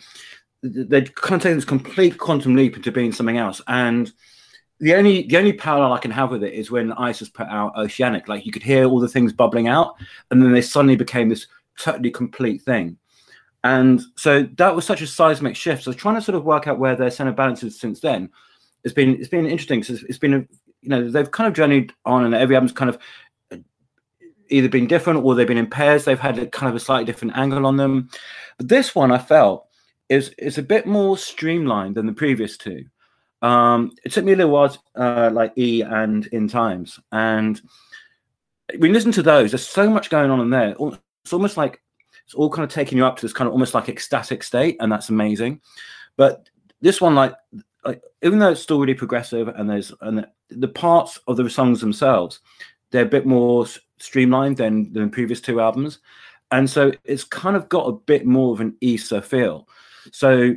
[0.62, 4.12] they'd kind of taken this complete quantum leap into being something else, and
[4.80, 7.76] the only the only parallel I can have with it is when ISIS put out
[7.76, 8.28] Oceanic.
[8.28, 9.94] Like you could hear all the things bubbling out,
[10.30, 11.46] and then they suddenly became this
[11.78, 12.98] totally complete thing.
[13.62, 15.84] And so that was such a seismic shift.
[15.84, 18.28] So trying to sort of work out where their center balance is since then,
[18.84, 19.82] it's been it's been interesting.
[19.82, 20.44] So it's, it's been a,
[20.84, 22.98] you know they've kind of journeyed on, and every album's kind of
[24.48, 26.04] either been different or they've been in pairs.
[26.04, 28.10] They've had a kind of a slightly different angle on them.
[28.58, 29.66] But this one I felt
[30.08, 32.84] is is a bit more streamlined than the previous two.
[33.42, 37.60] Um, it took me a little while, uh, like E and In Times, and
[38.78, 39.50] we listen to those.
[39.50, 40.76] There's so much going on in there.
[41.24, 41.80] It's almost like
[42.24, 44.76] it's all kind of taking you up to this kind of almost like ecstatic state,
[44.80, 45.60] and that's amazing.
[46.16, 46.48] But
[46.80, 47.34] this one, like,
[47.84, 51.80] like even though it's still really progressive, and there's and the, parts of the songs
[51.80, 52.40] themselves,
[52.90, 53.66] they're a bit more
[53.98, 55.98] streamlined than than previous two albums,
[56.50, 59.68] and so it's kind of got a bit more of an Isa feel.
[60.12, 60.56] So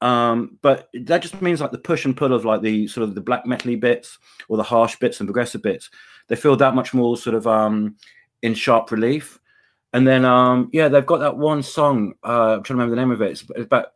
[0.00, 3.14] um, but that just means like the push and pull of like the sort of
[3.14, 5.90] the black metally bits or the harsh bits and progressive bits,
[6.28, 7.96] they feel that much more sort of um,
[8.42, 9.38] in sharp relief.
[9.92, 12.14] And then um, yeah, they've got that one song.
[12.24, 13.32] Uh, I'm trying to remember the name of it.
[13.32, 13.88] It's about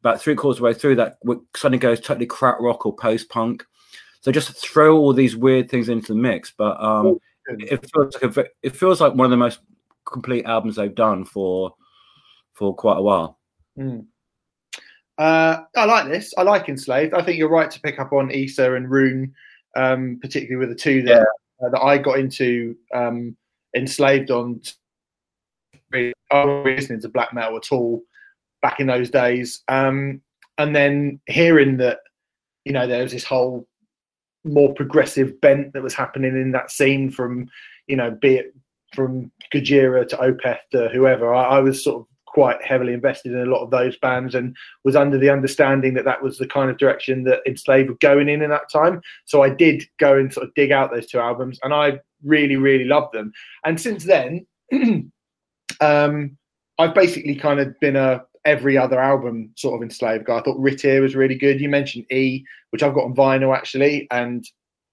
[0.00, 1.18] about three quarters of the way through that
[1.56, 3.64] suddenly goes totally krautrock or post punk.
[4.20, 8.36] So just throw all these weird things into the mix, but um, it feels like
[8.36, 9.60] a, it feels like one of the most
[10.04, 11.74] complete albums they've done for
[12.54, 13.38] for quite a while.
[13.78, 14.06] Mm.
[15.18, 16.32] Uh, I like this.
[16.36, 17.14] I like Enslaved.
[17.14, 19.32] I think you're right to pick up on Isa and Ruun,
[19.76, 21.66] um, particularly with the two that yeah.
[21.66, 23.36] uh, that I got into um,
[23.76, 24.60] Enslaved on.
[25.92, 28.02] I was listening to black metal at all
[28.62, 30.20] back in those days, um,
[30.58, 32.00] and then hearing that
[32.64, 33.66] you know there was this whole
[34.44, 37.48] more progressive bent that was happening in that scene from
[37.86, 38.54] you know be it
[38.94, 41.34] from Gojira to Opeth to whoever.
[41.34, 44.56] I, I was sort of quite heavily invested in a lot of those bands and
[44.84, 48.28] was under the understanding that that was the kind of direction that Enslaved were going
[48.28, 49.00] in in that time.
[49.24, 52.56] So I did go and sort of dig out those two albums and I really,
[52.56, 53.32] really loved them.
[53.64, 54.46] And since then,
[55.80, 56.36] um,
[56.78, 60.38] I've basically kind of been a every other album sort of Enslaved guy.
[60.38, 61.60] I thought Riitiir was really good.
[61.60, 64.42] You mentioned E, which I've got on vinyl actually, and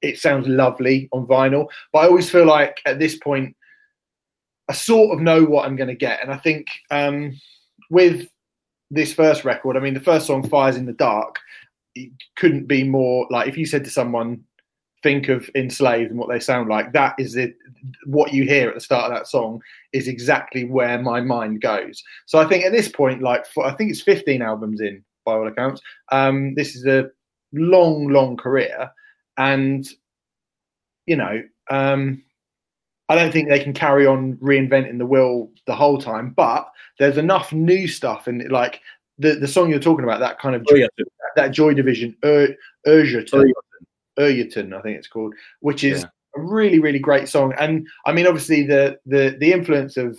[0.02, 1.68] it sounds lovely on vinyl.
[1.94, 3.56] But I always feel like at this point,
[4.68, 6.22] I sort of know what I'm going to get.
[6.22, 7.39] And I think um,
[7.89, 8.28] with
[8.91, 11.39] this first record, I mean, the first song, Fires in the Dark,
[11.96, 14.44] it couldn't be more like if you said to someone,
[15.06, 17.56] think of enslaved and what they sound like, that is it.
[18.08, 19.62] What you hear at the start of that song
[19.94, 22.04] is exactly where my mind goes.
[22.26, 25.34] So I think at this point, like, for, I think it's 15 albums in by
[25.34, 25.80] all accounts.
[26.12, 27.12] Um, this is a
[27.54, 28.89] long, long career.
[29.38, 29.88] And,
[31.06, 32.24] you know, um,
[33.08, 36.32] I don't think they can carry on reinventing the wheel the whole time.
[36.36, 38.82] But there's enough new stuff and like
[39.20, 40.88] the the song you're talking about, that kind of Oh, yeah.
[41.36, 42.56] that Joy Division, Ur-
[42.88, 43.52] Urjotun,
[44.19, 46.10] Urjotun, I think it's called, which is Yeah.
[46.38, 47.54] a really really great song.
[47.60, 50.17] And I mean, obviously the the the influence of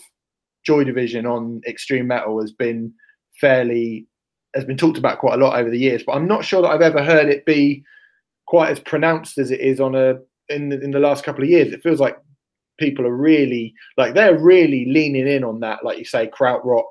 [0.65, 2.93] Joy Division on extreme metal has been
[3.41, 4.07] fairly
[4.55, 6.03] has been talked about quite a lot over the years.
[6.05, 7.85] But I'm not sure that I've ever heard it be
[8.47, 11.51] quite as pronounced as it is on a in the, in the last couple of
[11.51, 11.73] years.
[11.73, 12.17] It feels like
[12.79, 16.85] people are really like they're really leaning in on that, like you say, krautrock,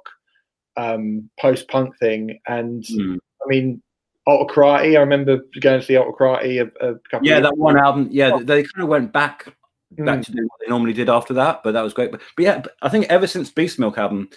[0.78, 2.40] um, post punk thing.
[2.48, 3.18] And Mm.
[3.44, 3.82] I mean,
[4.28, 4.96] Okkultokrati.
[4.98, 7.28] I remember going to see Okkultokrati a, a couple.
[7.28, 8.10] Yeah, that one album.
[8.12, 9.46] Yeah, they kind of went back
[9.92, 10.26] back Mm.
[10.26, 12.12] to doing what they normally did after that, but that was great.
[12.12, 14.30] But, but yeah, but I think ever since Beast Milk album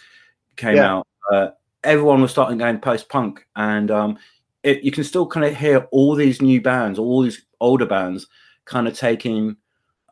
[0.56, 0.92] came Yeah.
[0.98, 1.48] out, uh,
[1.82, 4.18] everyone was starting going post punk, and um,
[4.62, 8.26] it, you can still kind of hear all these new bands, all these older bands,
[8.66, 9.56] kind of taking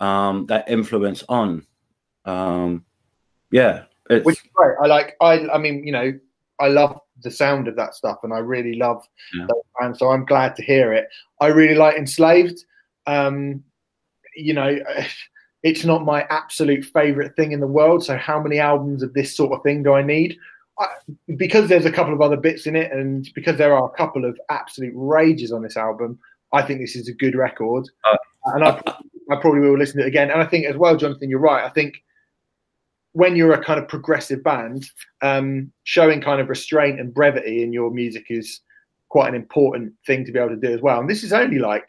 [0.01, 1.65] um, that influence on.
[2.25, 2.85] Um,
[3.53, 4.75] yeah, it's, which is great.
[4.83, 5.17] I like.
[5.21, 5.49] I.
[5.49, 6.19] I mean, you know,
[6.59, 9.47] I love the sound of that stuff, and I really love Yeah.
[9.49, 9.99] those bands.
[9.99, 11.07] So I'm glad to hear it.
[11.41, 12.65] I really like Enslaved.
[13.07, 13.63] Um,
[14.35, 14.79] you know,
[15.63, 18.05] it's not my absolute favorite thing in the world.
[18.05, 20.37] So how many albums of this sort of thing do I need?
[20.79, 20.89] I,
[21.37, 24.25] because there's a couple of other bits in it, and because there are a couple
[24.25, 26.19] of absolute rages on this album,
[26.53, 27.89] I think this is a good record.
[28.05, 28.17] Uh,
[28.55, 28.83] and I,
[29.31, 30.31] I probably will listen to it again.
[30.31, 31.65] And I think as well, Jonathan, you're right.
[31.65, 32.03] I think
[33.17, 34.85] when you're a kind of progressive band,
[35.23, 38.61] um, showing kind of restraint and brevity in your music is
[39.09, 41.01] quite an important thing to be able to do as well.
[41.01, 41.89] And this is only like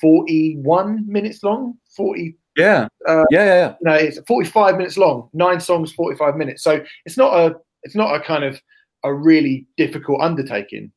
[0.00, 3.74] 41 minutes long, 40, yeah, Uh, yeah, yeah, yeah.
[3.82, 6.62] no, it's 45 minutes long, nine songs, 45 minutes.
[6.64, 8.58] So it's not a, it's not a kind of
[9.04, 10.90] a really difficult undertaking.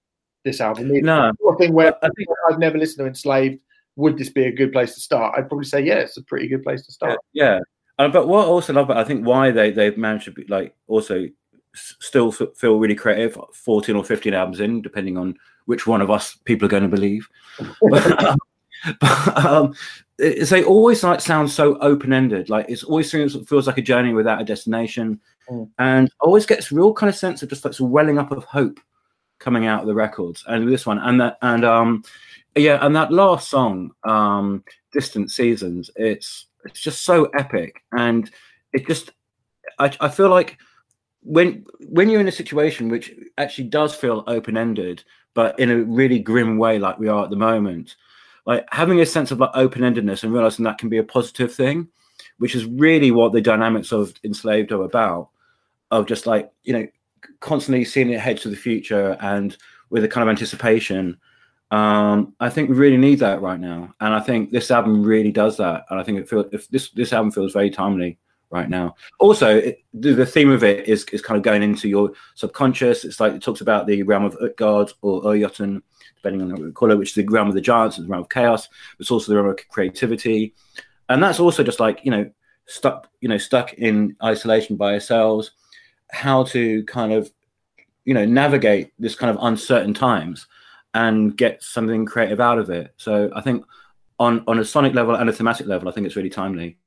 [0.45, 3.59] This album, it's No, of thing where I think I've never listened to Enslaved.
[3.97, 5.33] Would this be a good place to start?
[5.35, 7.19] I'd probably say yeah, it's a pretty good place to start.
[7.33, 7.59] Yeah,
[7.99, 10.45] uh, but what I also love about I think why they they've managed to be
[10.47, 11.23] like also
[11.75, 13.37] s- still f- feel really creative.
[13.53, 16.89] Fourteen or fifteen albums in, depending on which one of us people are going to
[16.89, 17.27] believe.
[17.89, 18.37] but,
[18.99, 19.73] but um,
[20.17, 22.49] they always like sound so open ended.
[22.49, 25.69] Like it's always seems feels like a journey without a destination, Mm.
[25.77, 28.79] and always gets real kind of sense of just like welling up of hope
[29.37, 30.43] coming out of the records.
[30.47, 32.03] And this one and that and um
[32.55, 37.83] yeah, and that last song, um, Distant Seasons, it's it's just so epic.
[37.97, 38.29] And
[38.73, 39.11] it just
[39.79, 40.57] I, I feel like
[41.21, 46.19] when when you're in a situation which actually does feel open-ended but in a really
[46.19, 47.95] grim way like we are at the moment
[48.45, 51.87] like having a sense of like open-endedness and realizing that can be a positive thing
[52.37, 55.29] which is really what the dynamics of enslaved are about
[55.89, 56.87] of just like you know
[57.39, 59.57] constantly seeing it head to the future and
[59.89, 61.17] with a kind of anticipation
[61.71, 65.31] um, I think we really need that right now, and I think this album really
[65.31, 65.85] does that.
[65.89, 68.19] And I think it feels if this this album feels very timely
[68.51, 68.95] right now.
[69.19, 73.03] Also, it, the, the theme of it is is kind of going into your subconscious.
[73.03, 75.81] It's like it talks about the realm of Utgard or Urjotun,
[76.15, 78.11] depending on what we call it, which is the realm of the giants, and the
[78.11, 78.69] realm of chaos.
[78.99, 80.53] It's also the realm of creativity,
[81.09, 82.29] and that's also just like you know
[82.67, 85.51] stuck you know stuck in isolation by ourselves.
[86.11, 87.31] How to kind of
[88.05, 90.45] you know navigate this kind of uncertain times
[90.95, 92.93] and get something creative out of it.
[92.97, 93.63] So I think
[94.17, 96.77] on on a sonic level and a thematic level, I think it's really timely.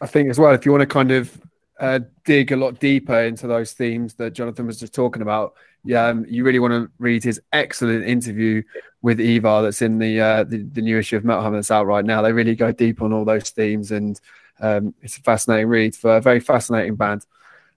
[0.00, 1.38] I think as well, if you want to kind of
[1.80, 6.06] uh, dig a lot deeper into those themes that Jonathan was just talking about, yeah,
[6.06, 8.62] um, you really want to read his excellent interview
[9.02, 11.86] with Ivar that's in the, uh, the the new issue of Metal Hammer that's out
[11.86, 12.22] right now.
[12.22, 14.20] They really go deep on all those themes, and
[14.60, 17.26] um, it's a fascinating read for a very fascinating band.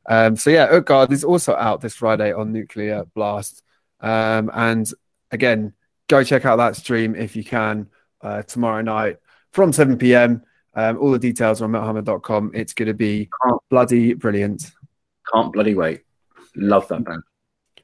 [0.06, 3.64] Um, so yeah, Utgard is also out this Friday on Nuclear Blast,
[4.00, 4.92] um, and
[5.32, 5.74] again,
[6.08, 7.88] go check out that stream if you can
[8.22, 9.18] uh, tomorrow night
[9.52, 10.44] from 7 p.m.
[10.74, 12.52] Um, all the details are on metalhammer.com.
[12.54, 13.30] It's going to be
[13.70, 14.72] bloody brilliant.
[15.34, 16.02] Can't bloody wait.
[16.56, 17.24] Love that band.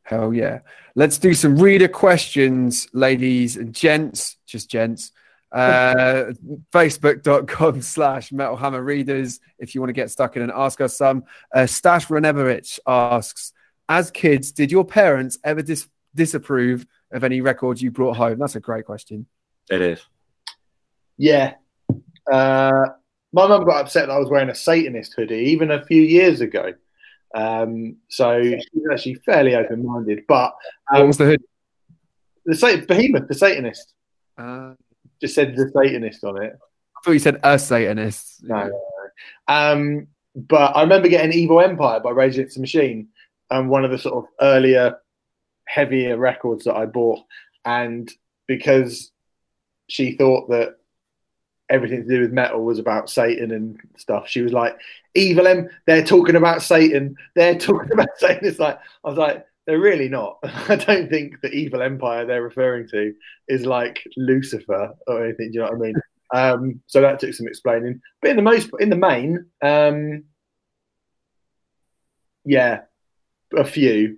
[0.04, 0.60] Hell yeah.
[0.96, 5.12] Let's do some reader questions, ladies and gents, just gents.
[5.52, 6.32] Uh,
[6.74, 10.98] Facebook.com slash Metal Hammer Readers if you want to get stuck in and ask us
[10.98, 11.26] some.
[11.54, 13.52] Uh, Stash Renevich asks,
[13.90, 18.40] as kids, did your parents ever dis- disapprove of any records you brought home?
[18.40, 19.26] That's a great question.
[19.70, 20.02] It is.
[21.18, 21.56] Yeah.
[22.32, 22.72] Uh,
[23.34, 26.42] my mum got upset that I was wearing a Satanist hoodie even a few years
[26.42, 26.74] ago.
[27.36, 30.24] Um, so she's actually fairly open minded.
[30.28, 30.54] But
[30.90, 31.42] What um, was the hood?
[32.46, 33.94] the Sat- Behemoth, the Satanist,
[34.38, 34.74] Uh,
[35.22, 36.54] just said the Satanist on it.
[36.54, 38.44] I thought you said a Satanist.
[38.44, 39.54] No, no, no.
[39.54, 43.10] Um, but I remember getting Evil Empire by Rage Against the Machine,
[43.50, 44.96] and one of the sort of earlier,
[45.68, 47.20] heavier records that I bought.
[47.66, 48.12] And
[48.48, 49.12] because
[49.88, 50.78] she thought that
[51.70, 54.28] everything to do with metal was about Satan and stuff.
[54.28, 54.78] She was like,
[55.16, 57.16] "Evil M, they're talking about Satan.
[57.36, 60.40] They're talking about Satan." It's like I was like, they're really not.
[60.44, 63.14] I don't think the evil empire they're referring to
[63.48, 65.52] is like Lucifer or anything.
[65.52, 65.96] Do you know what I mean?
[66.34, 68.02] Um, so that took some explaining.
[68.22, 70.24] But in the most, in the main, um,
[72.46, 72.82] yeah,
[73.56, 74.18] a few.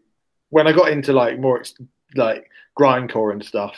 [0.49, 1.63] When I got into like more
[2.15, 3.75] like grindcore and stuff,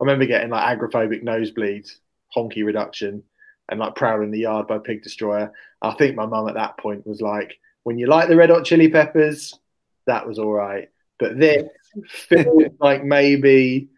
[0.00, 1.96] I remember getting like Agoraphobic nosebleeds,
[2.36, 3.22] honky reduction,
[3.68, 5.52] and like prowling the yard by Pig Destroyer.
[5.82, 8.64] I think my mum at that point was like, "When you like the Red Hot
[8.64, 9.58] Chili Peppers,
[10.06, 11.64] that was all right, but this
[12.06, 13.88] feels like maybe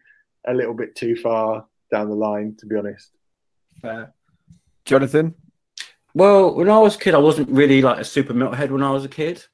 [0.47, 3.09] a little bit too far down the line, to be honest."
[3.81, 4.13] Fair.
[4.85, 5.35] Jonathan?
[6.13, 8.91] Well, when I was a kid, I wasn't really like a super metalhead when I
[8.91, 9.45] was a kid.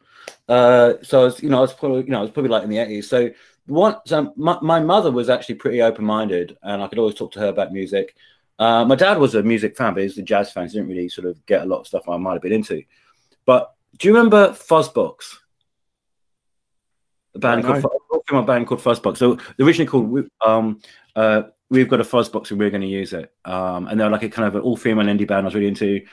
[0.48, 2.64] Uh, so I was, you know, I was probably, you know, I was probably like
[2.64, 3.10] in the eighties.
[3.10, 3.32] So
[3.66, 7.32] one, so my, my mother was actually pretty open minded, and I could always talk
[7.34, 8.16] to her about music.
[8.60, 10.68] Uh, my dad was a music fan, but he's a jazz fan.
[10.68, 12.84] He didn't really sort of get a lot of stuff I might have been into.
[13.46, 15.38] But do you remember Fuzzbox?
[17.36, 17.86] A band called
[18.32, 19.18] a band called Fuzzbox.
[19.18, 20.80] So originally called um,
[21.16, 21.44] uh,
[21.74, 23.34] we've got a Fuzzbox and we're going to use it.
[23.46, 25.68] Um, and they're like a kind of an all female indie band I was really
[25.68, 26.06] into.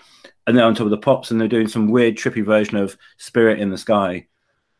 [0.47, 2.97] And they're on top of the pops and they're doing some weird, trippy version of
[3.19, 4.27] Spirit in the Sky.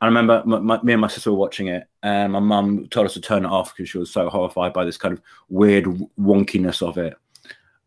[0.01, 0.43] I remember
[0.83, 3.51] me and my sister were watching it, and my mum told us to turn it
[3.51, 5.21] off because she was so horrified by this kind of
[5.51, 5.85] weird
[6.19, 7.15] wonkiness of it.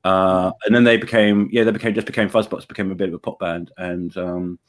[0.03, 3.15] Uh, and then they became, yeah, they became just became Fuzzbox, became a bit of
[3.15, 4.59] a pop band, and um,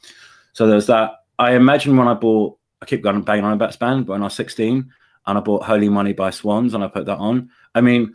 [0.55, 1.17] so there's that.
[1.39, 4.23] I imagine when I bought, I keep going banging on about this band, but when
[4.23, 4.91] I was 16,
[5.27, 7.51] and I bought Holy Money by Swans, and I put that on.
[7.75, 8.15] I mean,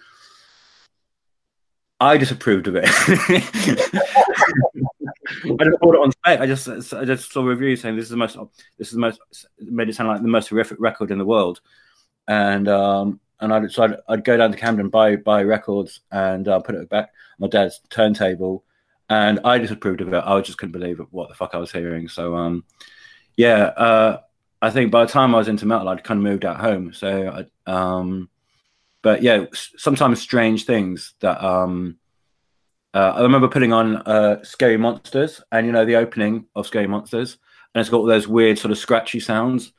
[1.99, 2.86] I disapproved of it.
[5.45, 6.39] I just bought it on spec.
[6.39, 8.38] I just I just saw reviews saying this is the most
[8.78, 9.20] this is the most
[9.60, 11.62] made it sound like the most horrific record in the world,
[12.28, 16.47] and um and I'd so I'd, I'd go down to Camden buy buy records and
[16.47, 18.64] uh, put it back on my dad's turntable,
[19.10, 20.24] and I disapproved of it.
[20.26, 22.07] I just couldn't believe what the fuck I was hearing.
[22.07, 22.64] So um
[23.36, 24.20] yeah, uh,
[24.62, 26.93] I think by the time I was into metal, I'd kind of moved out home.
[26.93, 28.30] So I um
[29.01, 31.97] but yeah, sometimes strange things that um
[32.93, 36.88] uh, I remember putting on uh, Scary Monsters, and you know the opening of Scary
[36.88, 37.38] Monsters,
[37.74, 39.74] and it's got all those weird sort of scratchy sounds.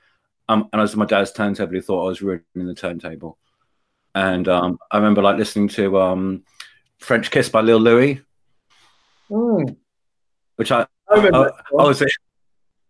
[0.48, 3.38] Um, and as my dad's turntable, he thought I was ruining the turntable.
[4.14, 6.44] And um, I remember like listening to um,
[6.98, 8.20] French Kiss by Lil Louis,
[9.28, 9.76] mm.
[10.56, 12.02] which I I, I, I was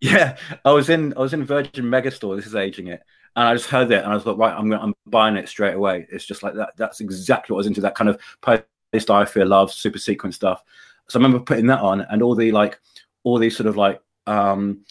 [0.01, 2.37] yeah I was in I was in Virgin Megastore.
[2.37, 3.03] This is aging it,
[3.37, 5.49] and I just heard it, and I was like, right, I'm gonna, I'm buying it
[5.49, 6.07] straight away.
[6.11, 6.73] It's just like that.
[6.77, 7.81] That's exactly what I was into.
[7.81, 8.65] That kind of post
[9.11, 10.63] I feel love super sequence stuff.
[11.09, 12.81] So I remember putting that on, and all the like,
[13.25, 14.85] all these sort of like, um,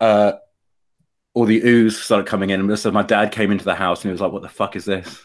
[0.00, 0.32] uh,
[1.34, 4.10] all the ooze started coming in, and so my dad came into the house, and
[4.10, 5.24] he was like, "What the fuck is this?"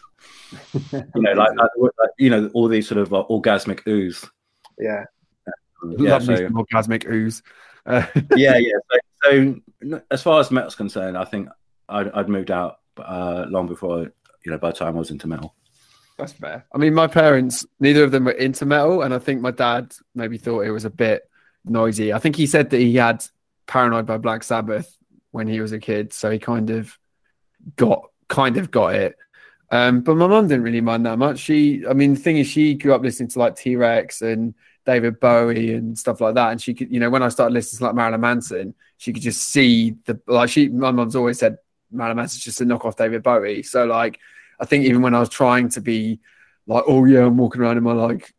[0.92, 4.24] you know, like, like, you know, all these sort of uh, orgasmic ooze.
[4.78, 5.04] Yeah.
[5.98, 7.42] Yeah, Love so, orgasmic ooze.
[7.86, 8.06] Uh,
[8.36, 8.72] yeah, yeah.
[9.24, 11.48] So, so, as far as metal's concerned, I think
[11.88, 14.00] I'd, I'd moved out uh, long before,
[14.44, 15.54] you know, by the time I was into metal.
[16.18, 16.66] That's fair.
[16.72, 19.94] I mean, my parents, neither of them were into metal, and I think my dad
[20.14, 21.28] maybe thought it was a bit
[21.64, 22.12] noisy.
[22.12, 23.24] I think he said that he had
[23.66, 24.96] Paranoid by Black Sabbath
[25.30, 26.96] when he was a kid, so he kind of
[27.76, 29.16] got kind of got it.
[29.70, 31.38] Um, but my mum didn't really mind that much.
[31.38, 34.54] She, I mean, the thing is, she grew up listening to like T Rex and
[34.84, 36.52] David Bowie and stuff like that.
[36.52, 39.22] And she could, you know, when I started listening to like Marilyn Manson, she could
[39.22, 40.68] just see the like she.
[40.68, 41.58] My mum's always said
[41.90, 43.62] Marilyn Manson's just a knockoff David Bowie.
[43.62, 44.18] So like,
[44.60, 46.20] I think even when I was trying to be
[46.66, 48.32] like, oh yeah, I'm walking around in my like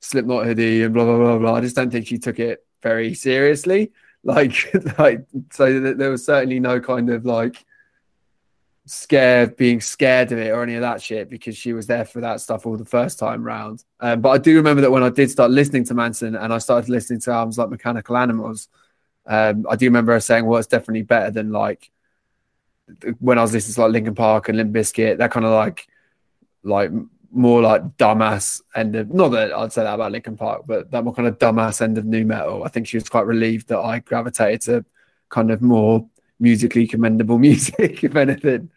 [0.00, 3.14] Slipknot hoodie and blah blah blah blah, I just don't think she took it very
[3.14, 3.92] seriously.
[4.22, 7.64] Like, like so there was certainly no kind of like
[8.86, 12.20] scared being scared of it or any of that shit because she was there for
[12.20, 13.84] that stuff all the first time round.
[14.00, 16.58] Um, but I do remember that when I did start listening to Manson and I
[16.58, 18.68] started listening to albums like Mechanical Animals,
[19.26, 21.90] um, I do remember her saying, "Well, it's definitely better than like
[23.18, 25.86] when I was listening to like Linkin Park and Limp Bizkit, that kind of like
[26.62, 26.90] like
[27.32, 31.04] more like dumbass end of not that I'd say that about Linkin Park, but that
[31.04, 32.64] more kind of dumbass end of new metal.
[32.64, 34.84] I think she was quite relieved that I gravitated to
[35.28, 36.08] kind of more
[36.40, 38.70] musically commendable music, if anything.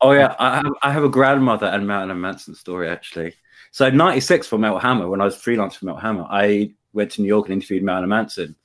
[0.00, 3.34] Oh yeah, I have, I have a grandmother and Marilyn Manson story actually.
[3.70, 7.22] So '96 for Metal Hammer, when I was freelance for Metal Hammer, I went to
[7.22, 8.56] New York and interviewed Marilyn Manson.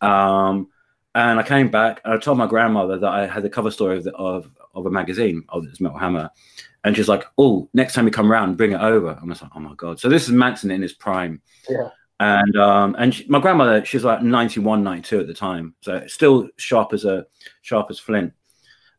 [0.00, 0.68] Um,
[1.14, 3.98] and I came back and I told my grandmother that I had the cover story
[3.98, 6.30] of the, of, of a magazine of this Metal Hammer.
[6.82, 9.40] And she's like, "Oh, next time you come around, bring it over." And I was
[9.40, 11.40] like, "Oh my god!" So this is Manson in his prime.
[11.68, 11.88] Yeah.
[12.24, 16.48] And um, and she, my grandmother, she's like 91, 92 at the time, so still
[16.56, 17.26] sharp as a
[17.60, 18.32] sharp as flint.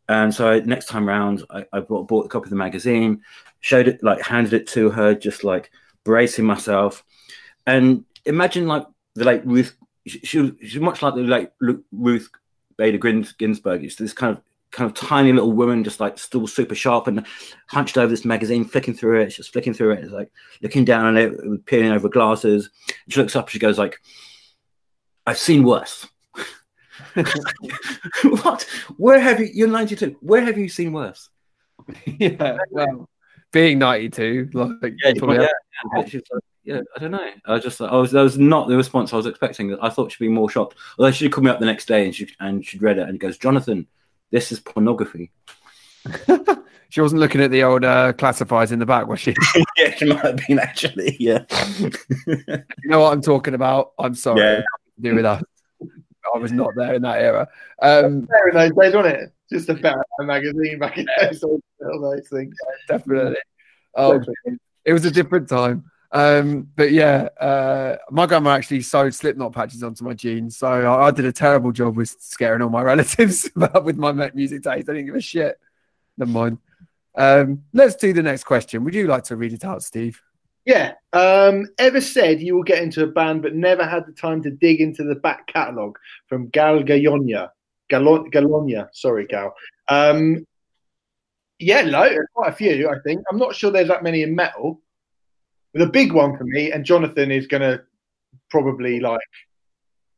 [0.08, 3.24] And so next time round, I, I bought, bought a copy of the magazine,
[3.62, 5.72] showed it, like handed it to her, just like
[6.04, 7.04] bracing myself.
[7.66, 9.76] and imagine like the late Ruth.
[10.06, 11.50] She, she, she's much like the late
[11.92, 12.30] Ruth
[12.78, 13.00] Bader
[13.40, 13.84] Ginsburg.
[13.84, 14.44] It's this kind of
[14.76, 17.26] kind of tiny little woman, just like still super sharp and
[17.68, 19.32] hunched over this magazine, flicking through it.
[19.32, 20.04] She's flicking through it.
[20.04, 20.30] It's like
[20.62, 22.70] looking down on it, peering over glasses.
[23.08, 23.48] She looks up.
[23.48, 24.00] She goes like,
[25.26, 26.08] "I've seen worse."
[28.44, 28.64] what?
[28.98, 29.50] Where have you?
[29.54, 30.18] You're 92.
[30.20, 31.30] Where have you seen worse?
[32.06, 32.58] yeah.
[32.70, 33.10] Well,
[33.54, 35.50] being 92, like yeah, yeah,
[35.96, 36.20] yeah.
[36.66, 37.30] yeah, I don't know.
[37.46, 39.78] I just, I was, that was not the response I was expecting.
[39.80, 40.76] I thought she'd be more shocked.
[41.00, 43.18] Although she called me up the next day and she and she'd read it and
[43.18, 43.88] goes, Jonathan,
[44.36, 45.32] this is pornography.
[46.90, 49.34] she wasn't looking at the old uh, classifiers in the back, was she?
[49.78, 51.16] yeah, she might have been actually.
[51.22, 51.46] Yeah.
[52.28, 53.94] you know what I'm talking about?
[53.98, 54.42] I'm sorry.
[54.42, 54.58] Yeah.
[54.58, 55.42] To do with us.
[56.34, 57.48] I was not there in that era.
[57.82, 59.30] Um, there in those days, wasn't it?
[59.50, 62.56] Just a better magazine back in those, all those things.
[62.90, 63.38] Definitely.
[63.96, 64.22] Oh,
[64.84, 65.86] it was a different time.
[66.12, 71.08] Um, but yeah, uh, my grandma actually sewed Slipknot patches onto my jeans, so I,
[71.08, 74.90] I did a terrible job with scaring all my relatives with my music taste.
[74.90, 75.60] I didn't give a shit.
[76.18, 76.58] Never mind.
[77.16, 78.84] Um, let's do the next question.
[78.84, 80.22] Would you like to read it out, Steve?
[80.66, 80.94] Yeah.
[81.14, 84.52] Um, ever said you will get into a band but never had the time to
[84.52, 85.98] dig into the back catalogue
[86.28, 87.50] from Gal Gayonia.
[87.90, 89.54] Galonia, sorry, Gal.
[89.88, 90.46] Um,
[91.60, 93.24] yeah, no, quite a few, I think.
[93.30, 94.82] I'm not sure there's that many in metal
[95.76, 97.84] the big one for me, and Jonathan is going to
[98.50, 99.20] probably like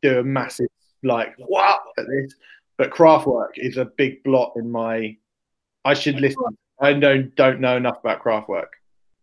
[0.01, 0.67] do a massive
[1.03, 2.33] like wow at this.
[2.77, 5.17] But Kraftwerk is a big blot in my.
[5.83, 6.57] I should listen.
[6.79, 8.67] I don't don't know enough about Kraftwerk.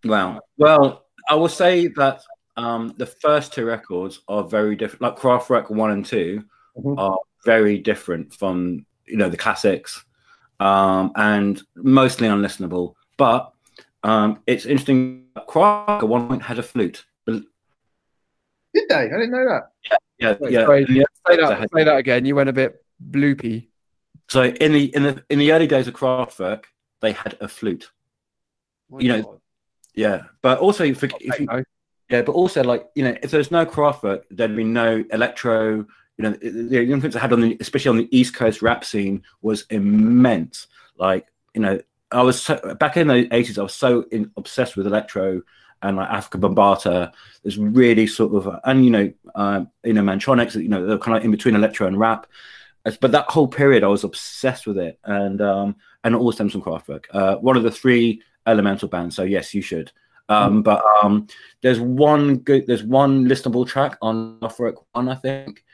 [0.04, 0.40] Wow.
[0.58, 2.22] Well, I will say that
[2.56, 5.02] um, the first two records are very different.
[5.02, 6.42] Like Kraftwerk one and 2
[6.76, 6.98] mm-hmm.
[6.98, 10.04] are very different from you know the classics,
[10.60, 12.94] um, and mostly unlistenable.
[13.16, 13.52] But
[14.02, 15.23] um, it's interesting.
[15.46, 17.04] Croc at one point had a flute.
[18.74, 18.94] Did they?
[18.94, 19.70] I didn't know that.
[19.90, 20.64] Yeah, yeah, Wait, yeah.
[20.64, 21.04] Sorry, yeah.
[21.28, 21.68] Say that.
[21.72, 22.24] Say that again.
[22.24, 23.68] You went a bit bloopy.
[24.28, 26.64] So in the in the in the early days of Kraftwerk,
[27.00, 27.90] they had a flute.
[28.92, 29.40] Oh you know, God.
[29.94, 30.22] yeah.
[30.42, 31.64] But also, if, if you,
[32.10, 35.86] yeah, but also like you know, if there's no Kraftwerk, there'd be no electro.
[36.16, 39.22] You know, the influence I had on the, especially on the East Coast rap scene,
[39.42, 40.66] was immense.
[40.96, 41.80] Like you know,
[42.14, 43.58] I was so, back in the eighties.
[43.58, 45.42] I was so in, obsessed with electro
[45.82, 47.12] and like Afrika Bambaataa.
[47.42, 50.54] There's really sort of and you know um, you know Mantronix.
[50.54, 52.26] You know they're kind of in between electro and rap.
[53.00, 56.52] But that whole period, I was obsessed with it, and um, and it all stems
[56.52, 57.06] from Kraftwerk.
[57.10, 59.16] Uh, one of the three elemental bands.
[59.16, 59.90] So yes, you should.
[60.28, 61.26] Um, but um,
[61.60, 65.64] there's one good, there's one listenable track on Kraftwerk one, I think,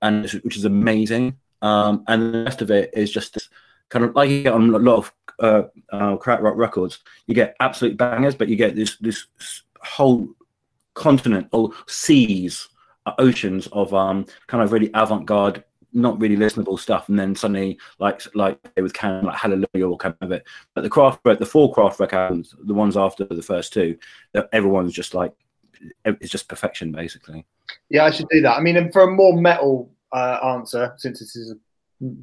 [0.00, 1.36] and which is amazing.
[1.62, 3.48] Um, and the rest of it is just
[3.92, 5.62] kind of like you get on a lot of uh,
[5.92, 9.26] uh, Krautrock records, you get absolute bangers, but you get this this
[9.82, 10.28] whole
[10.94, 12.68] continent or seas,
[13.04, 15.62] uh, oceans of um kind of really avant-garde,
[15.92, 19.98] not really listenable stuff, and then suddenly like like with kind of like Hallelujah or
[19.98, 20.44] kind of it.
[20.74, 23.98] But the Kraftwerk, the four Kraftwerk albums, the ones after the first two,
[24.52, 25.34] everyone's just like
[26.06, 27.44] it's just perfection basically.
[27.90, 28.56] Yeah, I should do that.
[28.56, 31.56] I mean, for a more metal uh, answer, since this is a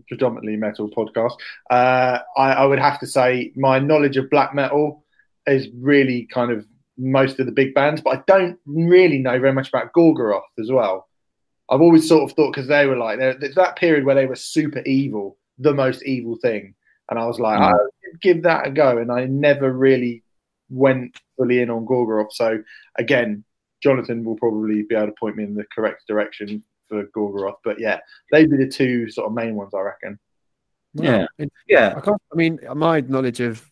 [0.07, 1.33] predominantly metal podcast,
[1.69, 5.03] uh, I, I, would have to say my knowledge of black metal
[5.47, 6.65] is really kind of
[6.97, 10.71] most of the big bands, but I don't really know very much about Gorgoroth as
[10.71, 11.07] well.
[11.69, 14.35] I've always sort of thought because they were like there's that period where they were
[14.35, 16.73] super evil, the most evil thing,
[17.09, 17.65] and I was like, mm.
[17.65, 17.89] I'll
[18.21, 20.23] give that a go, and I never really
[20.69, 22.31] went fully in on Gorgoroth.
[22.31, 22.59] So
[22.97, 23.43] again,
[23.81, 27.57] Jonathan will probably be able to point me in the correct direction for Gorgoroth.
[27.63, 27.99] But yeah,
[28.31, 30.19] they'd be the two sort of main ones, I reckon.
[30.93, 31.27] Yeah,
[31.67, 31.93] yeah.
[31.95, 33.63] I, can't, I mean, my knowledge of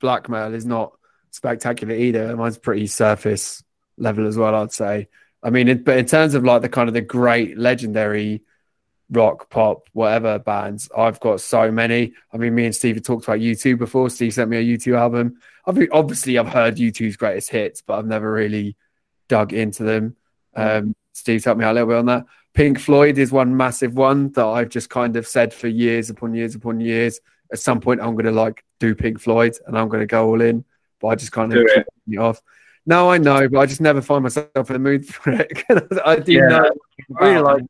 [0.00, 0.92] blackmail is not
[1.30, 2.36] spectacular either.
[2.36, 3.62] Mine's pretty surface
[3.96, 5.08] level as well, I'd say.
[5.42, 8.42] I mean, it, but in terms of like the kind of the great legendary
[9.10, 12.14] rock, pop, whatever bands, I've got so many.
[12.32, 14.10] I mean, me and Steve have talked about U2 before.
[14.10, 15.38] Steve sent me a U2 album.
[15.66, 18.76] I've obviously I've heard U2's greatest hits, but I've never really
[19.28, 20.16] dug into them.
[20.54, 22.26] Um, Steve's helped me out a little bit on that.
[22.52, 26.34] Pink Floyd is one massive one that I've just kind of said for years upon
[26.34, 27.20] years upon years.
[27.50, 30.28] At some point, I'm going to like do Pink Floyd and I'm going to go
[30.28, 30.62] all in,
[31.00, 32.42] but I just kind of keep it off.
[32.84, 35.64] No, I know, but I just never find myself in the mood for it.
[36.04, 36.48] I do yeah.
[36.48, 36.70] know.
[37.18, 37.62] I really like.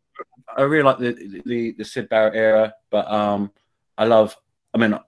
[0.57, 3.53] I really like the, the the Syd Barrett era, but um,
[3.97, 4.37] I love.
[4.75, 4.99] I mean,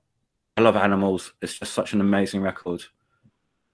[0.56, 1.32] I love Animals.
[1.42, 2.84] It's just such an amazing record.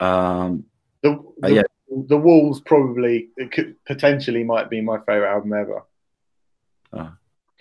[0.01, 0.65] Um,
[1.03, 1.63] the, the, yeah,
[2.09, 5.85] the Walls probably it could potentially might be my favorite album ever.
[6.93, 7.13] Oh.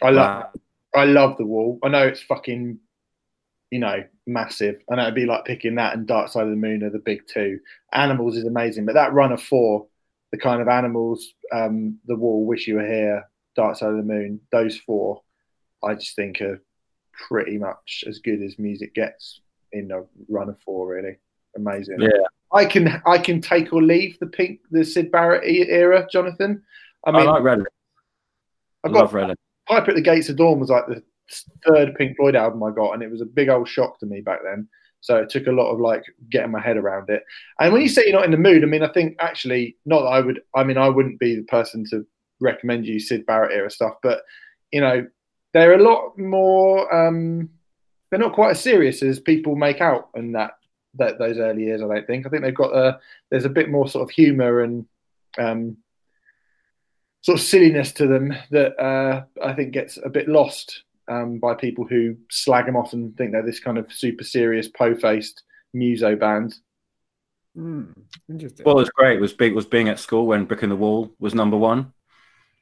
[0.01, 0.51] I love wow.
[0.95, 1.79] I love the Wall.
[1.83, 2.79] I know it's fucking
[3.71, 6.83] you know massive, and it'd be like picking that and Dark Side of the Moon
[6.83, 7.59] are the big two.
[7.93, 9.87] Animals is amazing, but that run of four
[10.33, 14.01] the kind of animals, um, the wall, wish you were here, dark side of the
[14.01, 14.41] moon.
[14.51, 15.21] Those four,
[15.83, 16.59] I just think are
[17.27, 20.87] pretty much as good as music gets in a run of four.
[20.87, 21.17] Really
[21.55, 21.97] amazing.
[21.99, 22.25] Yeah.
[22.53, 26.63] I can I can take or leave the pink the Syd Barrett era, Jonathan.
[27.05, 27.67] I I, mean, like Relic.
[28.83, 29.37] I got love Relic.
[29.67, 31.01] Piper at the Gates of Dawn was like the
[31.65, 34.21] third Pink Floyd album I got, and it was a big old shock to me
[34.21, 34.67] back then.
[35.01, 37.23] So it took a lot of like getting my head around it.
[37.59, 40.01] And when you say you're not in the mood, I mean, I think actually not
[40.01, 40.41] that I would.
[40.55, 42.05] I mean, I wouldn't be the person to
[42.39, 44.21] recommend you Syd Barrett era stuff, but
[44.71, 45.05] you know,
[45.53, 46.93] they're a lot more.
[46.93, 47.49] Um,
[48.09, 50.51] they're not quite as serious as people make out and that
[50.95, 51.81] that those early years.
[51.81, 52.25] I don't think.
[52.25, 52.99] I think they've got a.
[53.29, 54.85] There's a bit more sort of humour and.
[55.37, 55.77] Um,
[57.23, 61.55] sort of silliness to them that uh, I think gets a bit lost um, by
[61.55, 66.15] people who slag them off and think they're this kind of super serious, po-faced muso
[66.15, 66.55] band.
[67.55, 67.91] Hmm,
[68.29, 68.65] interesting.
[68.65, 71.33] What was great was big was being at school when Brick in the Wall was
[71.33, 71.93] number one.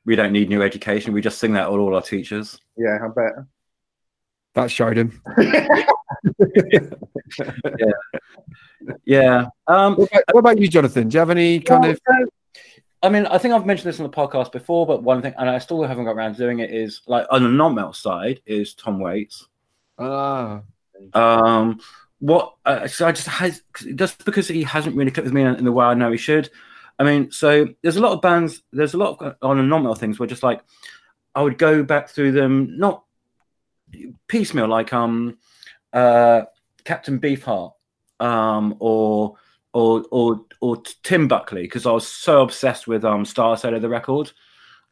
[0.05, 1.13] We don't need new education.
[1.13, 2.59] We just sing that to all our teachers.
[2.77, 3.33] Yeah, I bet.
[4.55, 5.21] that showed him.
[7.79, 7.91] Yeah.
[9.67, 11.09] Um, What about, what about you, Jonathan?
[11.09, 11.99] Do you have any kind of?
[13.03, 15.49] I mean, I think I've mentioned this on the podcast before, but one thing, and
[15.49, 18.75] I still haven't got around to doing it, is like on the non-metal side is
[18.75, 19.47] Tom Waits.
[19.97, 20.61] Ah,
[21.13, 21.79] Um,
[22.19, 22.55] what?
[22.63, 23.63] Uh, so I just has
[23.95, 26.17] just because he hasn't really clicked with me in, in the way I know he
[26.17, 26.49] should.
[26.99, 28.61] I mean, so there's a lot of bands.
[28.71, 30.61] There's a lot of on the non-metal things where just like
[31.33, 33.03] I would go back through them, not
[34.27, 35.39] piecemeal, like um,
[35.91, 36.43] uh,
[36.83, 37.73] Captain Beefheart,
[38.21, 39.35] um, or
[39.73, 43.89] or or or Tim Buckley, because I was so obsessed with um Star Sailor the
[43.89, 44.31] record,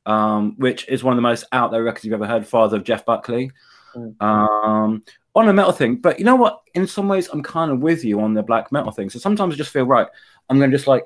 [0.06, 2.48] um, which is one of the most out there records you've ever heard.
[2.48, 3.52] Father of Jeff Buckley.
[3.96, 4.22] Mm.
[4.22, 5.04] Um,
[5.36, 6.62] on a metal thing, but you know what?
[6.74, 9.10] In some ways, I'm kind of with you on the black metal thing.
[9.10, 10.08] So sometimes I just feel right.
[10.50, 11.06] I'm going to just like,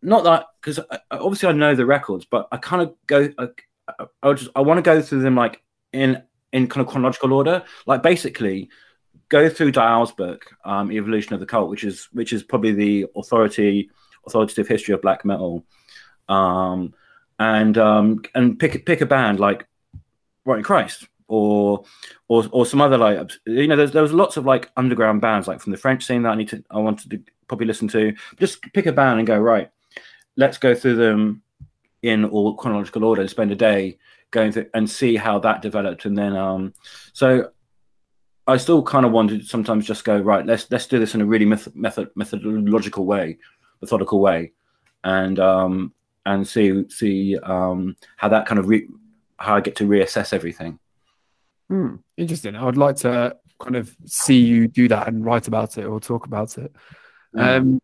[0.00, 0.80] not that because
[1.10, 3.28] obviously I know the records, but I kind of go.
[3.36, 3.48] I,
[3.88, 7.32] I, I just I want to go through them like in in kind of chronological
[7.32, 7.64] order.
[7.86, 8.70] Like basically,
[9.28, 13.06] go through Dayal's book, um, Evolution of the Cult, which is which is probably the
[13.16, 13.90] authority
[14.26, 15.64] authoritative history of black metal,
[16.28, 16.94] um,
[17.38, 19.66] and um, and pick pick a band like
[20.44, 21.84] Rotting Christ or
[22.28, 25.46] or or some other like you know there's there was lots of like underground bands
[25.46, 28.14] like from the French scene that I need to I wanted to probably listen to.
[28.38, 29.70] Just pick a band and go right.
[30.36, 31.42] Let's go through them
[32.02, 33.98] in all chronological order and spend a day
[34.30, 36.72] going through and see how that developed and then um
[37.12, 37.50] so
[38.48, 40.44] I still kind of want to sometimes just go right.
[40.44, 43.38] Let's let's do this in a really method, method methodological way,
[43.82, 44.52] methodical way,
[45.04, 45.92] and um,
[46.24, 48.88] and see see um, how that kind of re-
[49.38, 50.78] how I get to reassess everything.
[51.68, 52.56] hmm, interesting.
[52.56, 56.00] I would like to kind of see you do that and write about it or
[56.00, 56.74] talk about it.
[57.36, 57.82] Um,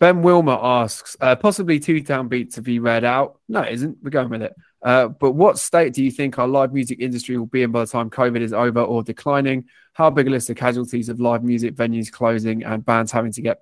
[0.00, 3.38] ben Wilmer asks, uh, possibly two town beat to be read out.
[3.48, 3.98] No, it isn't.
[4.02, 4.54] We're going with it.
[4.82, 7.80] Uh, but what state do you think our live music industry will be in by
[7.80, 9.66] the time COVID is over or declining?
[9.92, 13.42] How big a list of casualties of live music venues closing and bands having to
[13.42, 13.60] get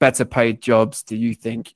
[0.00, 1.74] better paid jobs do you think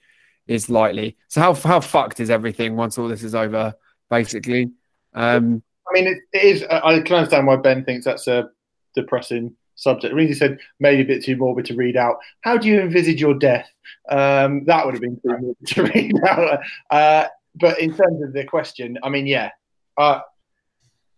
[0.49, 1.17] is likely?
[1.29, 3.75] So how how fucked is everything once all this is over?
[4.11, 4.71] Basically,
[5.15, 6.65] um, I mean, it, it is.
[6.65, 8.51] I can understand why Ben thinks that's a
[8.95, 10.15] depressing subject.
[10.15, 12.19] Reezy said maybe a bit too morbid to read out.
[12.41, 13.71] How do you envisage your death?
[14.09, 16.61] Um, that would have been too morbid to read out.
[16.91, 17.27] Uh,
[17.59, 19.51] but in terms of the question, I mean, yeah,
[19.99, 20.21] uh,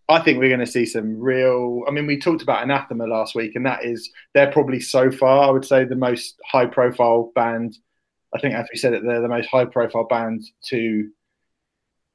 [0.09, 1.83] I think we're going to see some real.
[1.87, 5.49] I mean, we talked about Anathema last week, and that is they're probably so far,
[5.49, 7.77] I would say, the most high-profile band.
[8.35, 11.11] I think, as we said, it they're the most high-profile band to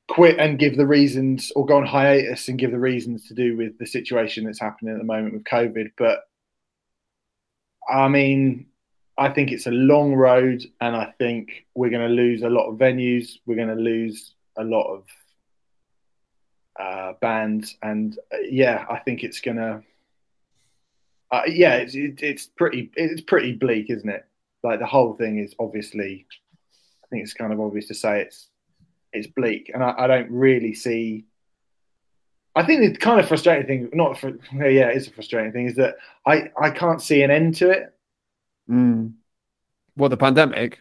[0.07, 3.55] quit and give the reasons, or go on hiatus and give the reasons to do
[3.55, 5.91] with the situation that's happening at the moment with COVID.
[5.97, 6.21] But
[7.87, 8.67] I mean,
[9.17, 12.69] I think it's a long road, and I think we're going to lose a lot
[12.69, 13.37] of venues.
[13.45, 15.05] We're going to lose a lot of
[16.79, 19.83] uh, bands, and uh, yeah, I think it's going to.
[21.31, 24.25] Uh, yeah, it's it, it's pretty it's pretty bleak, isn't it?
[24.63, 26.25] Like the whole thing is obviously.
[27.03, 28.49] I think it's kind of obvious to say it's
[29.11, 31.25] it's bleak, and I, I don't really see.
[32.55, 35.75] I think the kind of frustrating thing, not for yeah, it's a frustrating thing, is
[35.75, 37.92] that I I can't see an end to it.
[38.69, 39.13] Mm,
[39.95, 40.79] what the pandemic?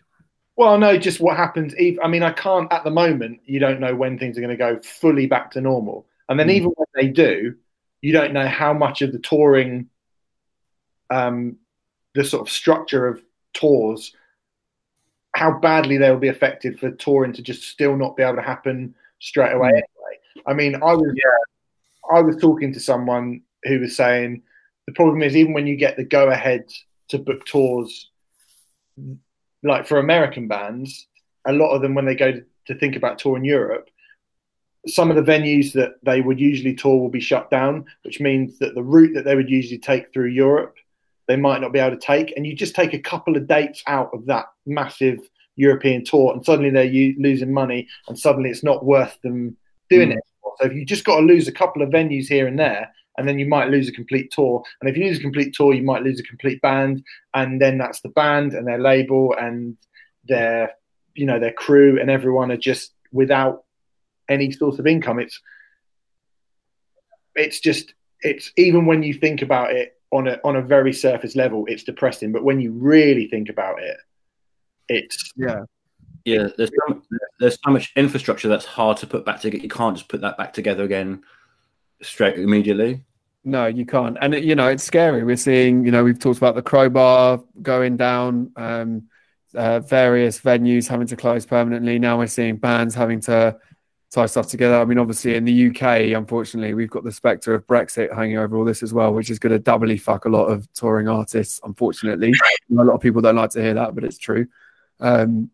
[0.56, 1.74] Well, no, just what happens.
[1.78, 3.40] ev- I mean, I can't at the moment.
[3.46, 6.48] You don't know when things are going to go fully back to normal, and then
[6.48, 6.52] Mm.
[6.52, 7.54] even when they do,
[8.00, 9.88] you don't know how much of the touring,
[11.10, 11.56] um,
[12.14, 13.22] the sort of structure of
[13.54, 14.14] tours,
[15.34, 18.42] how badly they will be affected for touring to just still not be able to
[18.42, 19.70] happen straight away.
[19.70, 19.72] Mm.
[19.72, 24.42] Anyway, I mean, I was yeah, I was talking to someone who was saying
[24.86, 26.70] the problem is even when you get the go ahead
[27.12, 28.10] to book tours
[29.62, 31.06] like for American bands,
[31.46, 33.88] a lot of them when they go to, to think about touring Europe,
[34.86, 38.58] some of the venues that they would usually tour will be shut down, which means
[38.58, 40.74] that the route that they would usually take through Europe,
[41.28, 42.32] they might not be able to take.
[42.36, 45.20] And you just take a couple of dates out of that massive
[45.54, 49.56] European tour, and suddenly they're u- losing money, and suddenly it's not worth them
[49.88, 50.16] doing Mm.
[50.16, 50.24] it.
[50.62, 53.28] So if you just got to lose a couple of venues here and there, and
[53.28, 54.62] then you might lose a complete tour.
[54.80, 57.02] And if you lose a complete tour, you might lose a complete band,
[57.34, 59.76] and then that's the band and their label and
[60.24, 60.72] their,
[61.14, 63.64] you know, their crew and everyone are just without
[64.28, 65.18] any source of income.
[65.18, 65.40] It's,
[67.34, 71.34] it's just, it's even when you think about it on a on a very surface
[71.34, 72.30] level, it's depressing.
[72.30, 73.96] But when you really think about it,
[74.88, 75.64] it's Yeah.
[76.24, 77.02] Yeah, there's so,
[77.43, 79.62] there's so much infrastructure that's hard to put back together.
[79.62, 81.24] You can't just put that back together again
[82.01, 83.05] straight immediately.
[83.45, 84.16] No, you can't.
[84.20, 85.24] And you know, it's scary.
[85.24, 89.09] We're seeing, you know, we've talked about the Crobar going down, um,
[89.57, 91.99] uh, various venues having to close permanently.
[91.99, 93.59] Now we're seeing bands having to
[94.12, 94.80] tie stuff together.
[94.80, 98.57] I mean, obviously in the UK, unfortunately, we've got the spectre of Brexit hanging over
[98.57, 101.61] all this as well, which is going to doubly fuck a lot of touring artists.
[101.64, 102.32] Unfortunately,
[102.70, 104.47] a lot of people don't like to hear that, but it's true.
[105.01, 105.51] Um,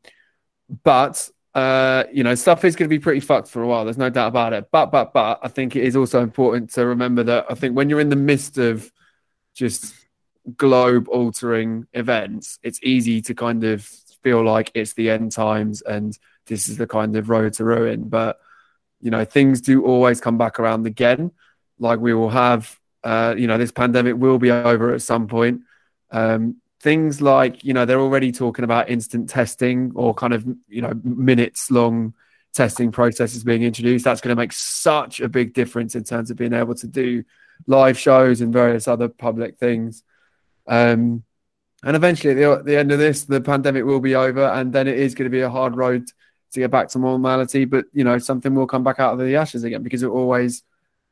[0.84, 3.84] but uh, you know, stuff is going to be pretty fucked for a while.
[3.84, 4.68] There's no doubt about it.
[4.70, 7.90] But, but, but, I think it is also important to remember that I think when
[7.90, 8.92] you're in the midst of
[9.54, 9.92] just
[10.56, 13.82] globe altering events, it's easy to kind of
[14.22, 18.08] feel like it's the end times and this is the kind of road to ruin.
[18.08, 18.38] But,
[19.00, 21.32] you know, things do always come back around again.
[21.80, 25.62] Like we will have, uh, you know, this pandemic will be over at some point.
[26.12, 30.82] Um, things like you know they're already talking about instant testing or kind of you
[30.82, 32.14] know minutes long
[32.54, 34.04] testing processes being introduced.
[34.04, 37.24] That's going to make such a big difference in terms of being able to do
[37.66, 40.02] live shows and various other public things.
[40.66, 41.24] Um,
[41.84, 44.88] and eventually at the, the end of this the pandemic will be over and then
[44.88, 46.08] it is going to be a hard road
[46.52, 47.64] to get back to normality.
[47.64, 50.62] But you know something will come back out of the ashes again because it always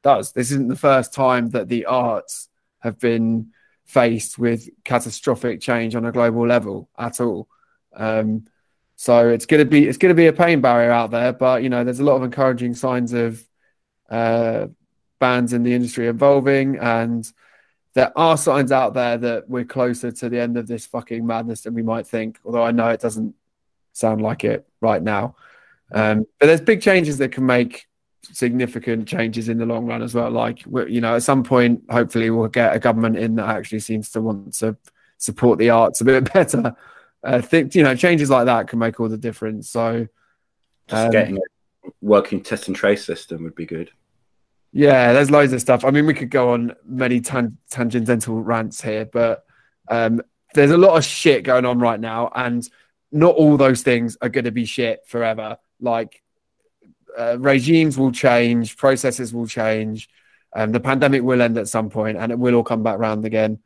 [0.03, 0.33] does.
[0.33, 2.49] This isn't the first time that the arts
[2.81, 3.53] have been
[3.87, 7.49] faced with catastrophic change on a global level at all.
[7.95, 8.47] Um,
[8.97, 11.63] so it's going to be it's going to be a pain barrier out there, but
[11.63, 13.47] you know there's a lot of encouraging signs of
[14.11, 14.67] uh,
[15.19, 17.31] bands in the industry evolving, and
[17.95, 21.63] there are signs out there that we're closer to the end of this fucking madness
[21.63, 22.39] than we might think.
[22.45, 23.35] Although I know it doesn't
[23.93, 25.37] sound like it right now,
[25.93, 27.87] um, but there's big changes that can make
[28.33, 30.31] significant changes in the long run as well.
[30.31, 34.11] Like, you know, at some point, hopefully, we'll get a government in that actually seems
[34.13, 34.77] to want to
[35.19, 36.75] support the arts a bit better.
[37.25, 39.69] I think, you know, changes like that can make all the difference.
[39.71, 40.07] So,
[40.89, 43.91] Just Um, getting a working test and trace system would be good.
[44.73, 45.85] yeah, there's loads of stuff.
[45.85, 49.45] I mean, we could go on many tan- tangential rants here, but
[49.91, 50.21] um,
[50.55, 52.69] there's a lot of shit going on right now, and
[53.11, 55.57] not all those things are going to be shit forever.
[55.81, 56.23] Like,
[57.19, 60.09] uh, regimes will change, processes will change,
[60.55, 63.25] um, the pandemic will end at some point, and it will all come back round
[63.25, 63.59] again.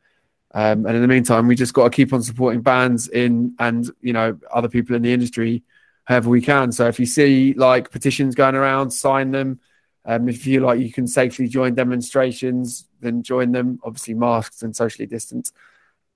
[0.53, 3.89] Um, and in the meantime, we just got to keep on supporting bands in and
[4.01, 5.63] you know other people in the industry
[6.05, 6.71] however we can.
[6.71, 9.59] So if you see like petitions going around, sign them.
[10.03, 13.79] Um, if you like you can safely join demonstrations, then join them.
[13.83, 15.55] Obviously, masks and socially distanced.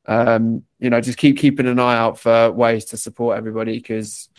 [0.08, 4.30] Um, you know, just keep keeping an eye out for ways to support everybody because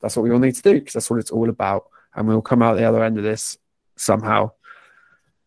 [0.00, 1.86] that's what we all need to do because that's what it's all about.
[2.14, 3.58] And we'll come out the other end of this
[3.96, 4.52] somehow.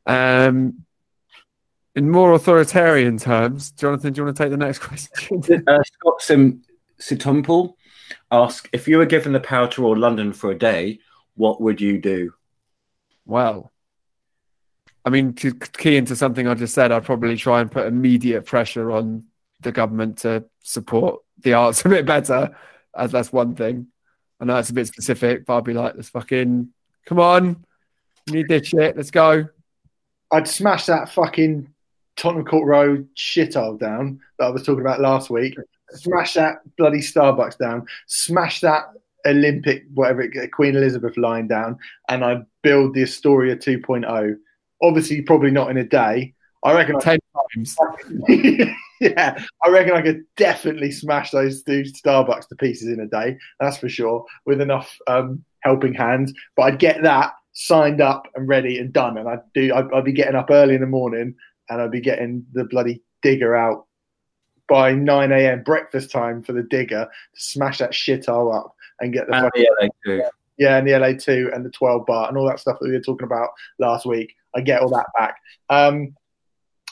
[0.05, 0.85] Um,
[1.95, 5.63] in more authoritarian terms, Jonathan, do you want to take the next question?
[5.67, 6.63] uh, Scott Sim
[6.99, 7.75] Situmple
[8.29, 10.99] ask if you were given the power to rule London for a day,
[11.35, 12.33] what would you do?
[13.25, 13.71] Well,
[15.03, 18.45] I mean, to key into something I just said, I'd probably try and put immediate
[18.45, 19.25] pressure on
[19.61, 22.55] the government to support the arts a bit better.
[22.95, 23.87] As that's one thing.
[24.41, 26.69] I know it's a bit specific, but I'd be like, let's fucking
[27.05, 27.63] come on,
[28.27, 28.97] we need this shit.
[28.97, 29.47] Let's go.
[30.31, 31.71] I'd smash that fucking
[32.15, 35.55] Tottenham Court Road shithole down that I was talking about last week.
[35.91, 37.85] Smash that bloody Starbucks down.
[38.07, 38.85] Smash that
[39.27, 41.77] Olympic, whatever it, Queen Elizabeth line down,
[42.09, 44.35] and I'd build the Astoria 2.0.
[44.81, 46.33] Obviously, probably not in a day.
[46.63, 46.95] I reckon.
[46.95, 47.19] I, Ten
[47.53, 47.77] times.
[49.17, 53.35] yeah, I reckon I could definitely smash those two Starbucks to pieces in a day.
[53.59, 56.31] That's for sure, with enough um, helping hands.
[56.55, 59.73] But I'd get that signed up and ready and done, and I'd do.
[59.73, 61.33] I'd, I'd be getting up early in the morning,
[61.69, 63.87] and I'd be getting the bloody digger out
[64.69, 65.63] by 9 a.m.
[65.63, 69.45] breakfast time for the digger to smash that shit all up and get the And
[69.45, 70.23] fucking, the LA too.
[70.57, 73.01] yeah, and the LA2 and the 12 bar and all that stuff that we were
[73.01, 73.49] talking about
[73.79, 74.33] last week.
[74.55, 75.35] I get all that back.
[75.69, 76.15] Um,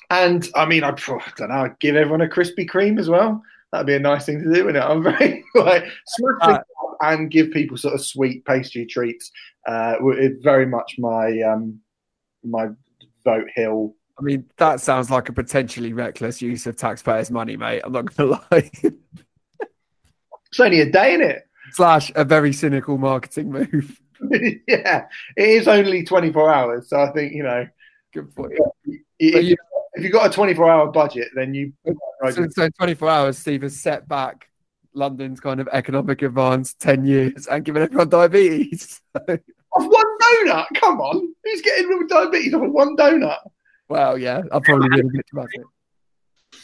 [0.09, 3.41] and I mean, I, I don't know, I'd give everyone a Krispy Kreme as well.
[3.71, 4.87] That'd be a nice thing to do, wouldn't it?
[4.87, 6.67] I'm very like smash up
[7.01, 9.31] and give people sort of sweet pastry treats.
[9.67, 11.79] Uh, it's very much my um,
[12.43, 12.69] my
[13.23, 13.95] vote hill.
[14.17, 17.81] I mean, that sounds like a potentially reckless use of taxpayers' money, mate.
[17.83, 18.71] I'm not going to lie.
[20.51, 21.43] it's only a day in it.
[21.71, 24.01] Slash a very cynical marketing move.
[24.67, 25.05] yeah,
[25.37, 27.67] it is only 24 hours, so I think you know.
[28.11, 28.53] Good point.
[29.19, 29.55] If, you,
[29.99, 31.73] if you've got a 24 hour budget, then you.
[32.31, 34.49] So, so 24 hours, Steve has set back
[34.93, 39.01] London's kind of economic advance 10 years and given everyone diabetes.
[39.17, 40.65] Off one donut?
[40.75, 41.33] Come on.
[41.43, 43.37] Who's getting with diabetes off of one donut?
[43.87, 46.57] Well, yeah, I'll probably be a bit about it.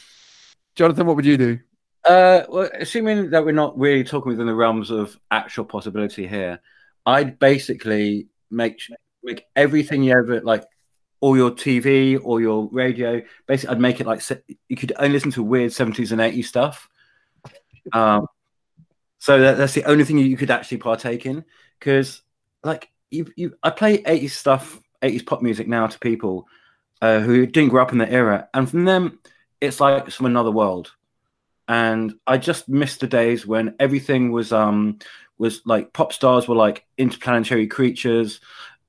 [0.74, 1.60] Jonathan, what would you do?
[2.04, 6.60] Uh, well, assuming that we're not really talking within the realms of actual possibility here,
[7.04, 8.80] I'd basically make
[9.22, 10.64] make everything you ever like,
[11.20, 13.22] all your TV or your radio.
[13.46, 14.22] Basically, I'd make it like
[14.68, 16.88] you could only listen to weird seventies and eighties stuff.
[17.92, 18.26] Um,
[19.18, 21.44] so that, that's the only thing you could actually partake in
[21.78, 22.22] because,
[22.62, 26.46] like, you, you, I play 80s stuff, 80s pop music now to people
[27.00, 29.18] uh, who didn't grow up in the era, and from them,
[29.60, 30.92] it's like it's from another world.
[31.68, 34.98] And I just missed the days when everything was um
[35.38, 38.40] was like pop stars were like interplanetary creatures.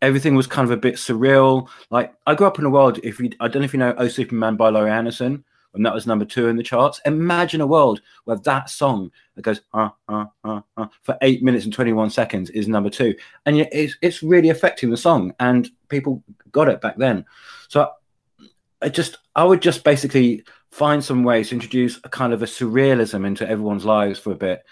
[0.01, 1.67] Everything was kind of a bit surreal.
[1.89, 2.99] Like I grew up in a world.
[3.03, 5.43] If you, I don't know if you know "Oh Superman" by Laurie Anderson
[5.77, 6.99] and that was number two in the charts.
[7.05, 11.65] Imagine a world where that song that goes uh, uh, uh, uh, for eight minutes
[11.65, 13.15] and 21 seconds is number two.
[13.45, 17.25] And it's, it's really affecting the song, and people got it back then.
[17.69, 17.91] So
[18.81, 22.47] I just, I would just basically find some ways to introduce a kind of a
[22.47, 24.63] surrealism into everyone's lives for a bit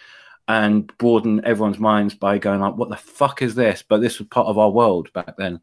[0.48, 3.84] and broaden everyone's minds by going like, what the fuck is this?
[3.88, 5.60] But this was part of our world back then.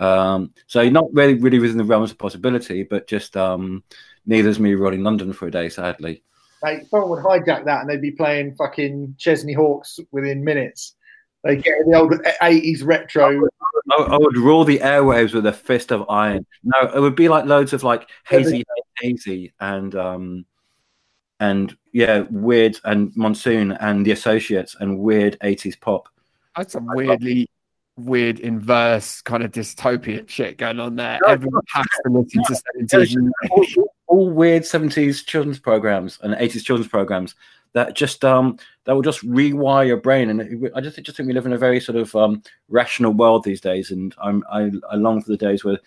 [0.00, 3.84] Um, so not really, really within the realms of possibility, but just um,
[4.26, 6.22] neither's me rolling London for a day, sadly.
[6.62, 10.96] Like someone would hijack that and they'd be playing fucking Chesney Hawkes within minutes.
[11.44, 13.46] They get the old eighties retro.
[13.90, 16.46] I, I, would rule the airwaves with a fist of iron.
[16.62, 18.64] No, it would be like loads of like hazy,
[18.98, 20.46] hazy, and um,
[21.40, 26.08] and yeah, weird and monsoon and the associates and weird eighties pop.
[26.56, 27.48] That's a weirdly
[27.96, 31.18] weird inverse kind of dystopian shit going on there.
[31.26, 32.56] Everyone has to listen to
[32.86, 33.16] seventies
[34.06, 37.34] all weird 70s children's programs and 80s children's programs
[37.72, 41.26] that just um that will just rewire your brain and it, i just, just think
[41.26, 44.70] we live in a very sort of um rational world these days and i'm I,
[44.90, 45.78] I long for the days where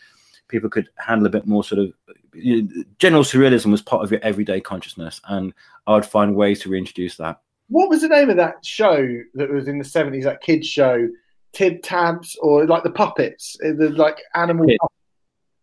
[0.48, 1.94] people could handle a bit more sort of
[2.34, 5.54] you know, general surrealism was part of your everyday consciousness and
[5.88, 9.50] i would find ways to reintroduce that what was the name of that show that
[9.50, 11.08] was in the 70s that kids show
[11.54, 14.68] tib tabs or like the puppets eh, the like animal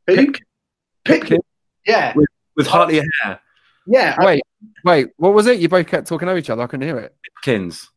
[0.06, 0.36] Pip.
[1.04, 1.26] Pip.
[1.28, 1.40] Pip.
[1.86, 3.40] yeah with, with Hartley Hare.
[3.86, 4.16] Yeah.
[4.24, 5.08] Wait, I, wait.
[5.16, 5.60] What was it?
[5.60, 6.62] You both kept talking over each other.
[6.62, 7.14] I couldn't hear it.
[7.22, 7.90] Pipkins.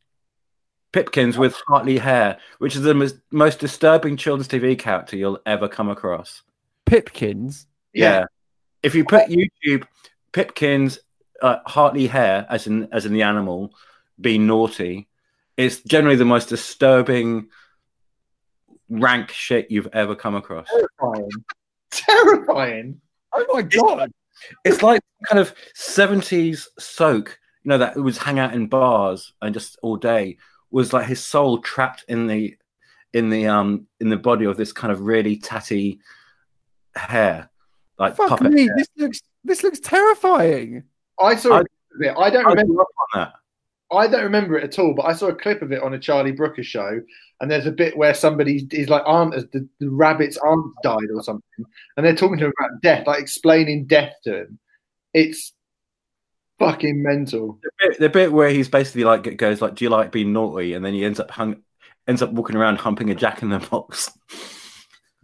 [0.91, 5.67] Pipkins with Hartley Hare, which is the most, most disturbing children's TV character you'll ever
[5.67, 6.43] come across.
[6.87, 7.67] Pipkins.
[7.93, 8.19] Yeah.
[8.19, 8.25] yeah.
[8.83, 9.85] If you put YouTube
[10.31, 10.99] Pipkins
[11.41, 13.73] uh, Hartley Hare, as in as in the animal,
[14.19, 15.07] being naughty,
[15.55, 17.49] it's generally the most disturbing,
[18.89, 20.67] rank shit you've ever come across.
[20.67, 21.29] Terrifying.
[21.91, 23.01] Terrifying.
[23.33, 24.11] Oh my god!
[24.63, 29.53] It's like kind of 70s soak, you know, that was hang out in bars and
[29.53, 30.37] just all day
[30.71, 32.55] was like his soul trapped in the
[33.13, 35.99] in the um in the body of this kind of really tatty
[36.97, 37.49] hair.
[37.97, 38.75] Like Fuck puppet me, hair.
[38.77, 40.83] this looks this looks terrifying.
[41.19, 41.67] I saw it.
[42.17, 42.83] I don't I remember
[43.15, 43.33] that.
[43.91, 45.99] I don't remember it at all, but I saw a clip of it on a
[45.99, 46.99] Charlie Brooker show,
[47.39, 51.23] and there's a bit where somebody is like aunt the, the rabbit's aunt died or
[51.23, 54.59] something, and they're talking to him about death, like explaining death to him.
[55.13, 55.53] It's
[56.59, 57.59] fucking mental.
[57.63, 60.73] The bit, the bit where he's basically like goes like, "Do you like being naughty?"
[60.73, 61.63] and then he ends up hung,
[62.07, 64.11] ends up walking around humping a Jack in the Box.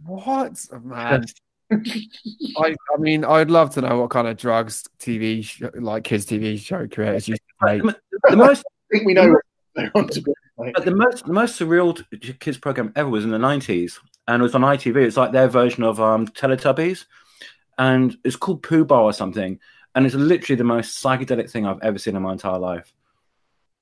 [0.04, 1.26] What man?
[1.72, 6.26] I, I mean, I'd love to know what kind of drugs TV, show, like kids
[6.26, 7.82] TV show creators used to take.
[7.82, 7.96] The,
[8.30, 9.34] the most, I think we know.
[9.74, 13.98] but the most, the most surreal kids program ever was in the nineties,
[14.28, 14.96] and it was on ITV.
[14.96, 17.06] It's like their version of um, Teletubbies,
[17.78, 19.58] and it's called Boohbah or something,
[19.94, 22.92] and it's literally the most psychedelic thing I've ever seen in my entire life.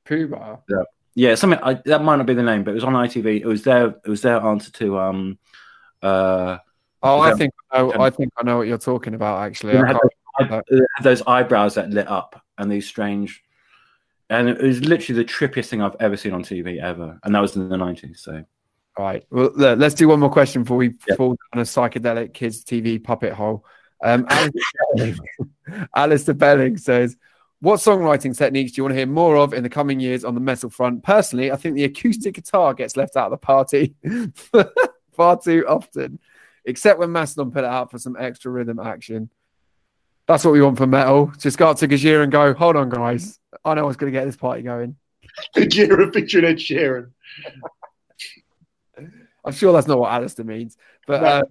[0.06, 0.62] Boohbah.
[0.68, 0.82] Yeah,
[1.14, 1.34] yeah.
[1.34, 3.40] Something I, that might not be the name, but it was on ITV.
[3.40, 5.38] It was their, it was their answer to um,
[6.00, 6.58] uh
[7.02, 9.42] Oh, I think I, know, I think I know what you're talking about.
[9.42, 10.52] Actually, had those,
[10.96, 13.42] had those, eyebrows that lit up and these strange,
[14.30, 17.40] and it was literally the trippiest thing I've ever seen on TV ever, and that
[17.40, 18.20] was in the nineties.
[18.20, 18.44] So,
[18.96, 21.16] all right, well, look, let's do one more question before we yep.
[21.16, 23.64] fall down a psychedelic kids TV puppet hole.
[24.02, 24.26] Um,
[25.96, 27.16] Alistair Belling says,
[27.60, 30.34] What songwriting techniques do you want to hear more of in the coming years on
[30.34, 31.02] the metal front?
[31.02, 33.94] Personally, I think the acoustic guitar gets left out of the party
[35.12, 36.18] far too often,
[36.64, 39.30] except when Mastodon put it out for some extra rhythm action.
[40.26, 41.32] That's what we want for metal.
[41.38, 43.40] Just go up to Gojira and go, hold on, guys.
[43.64, 44.96] I know what's going to get this party going.
[45.56, 47.10] Gojira featuring Ed Sheeran.
[49.44, 50.76] I'm sure that's not what Alistair means.
[51.06, 51.42] But uh,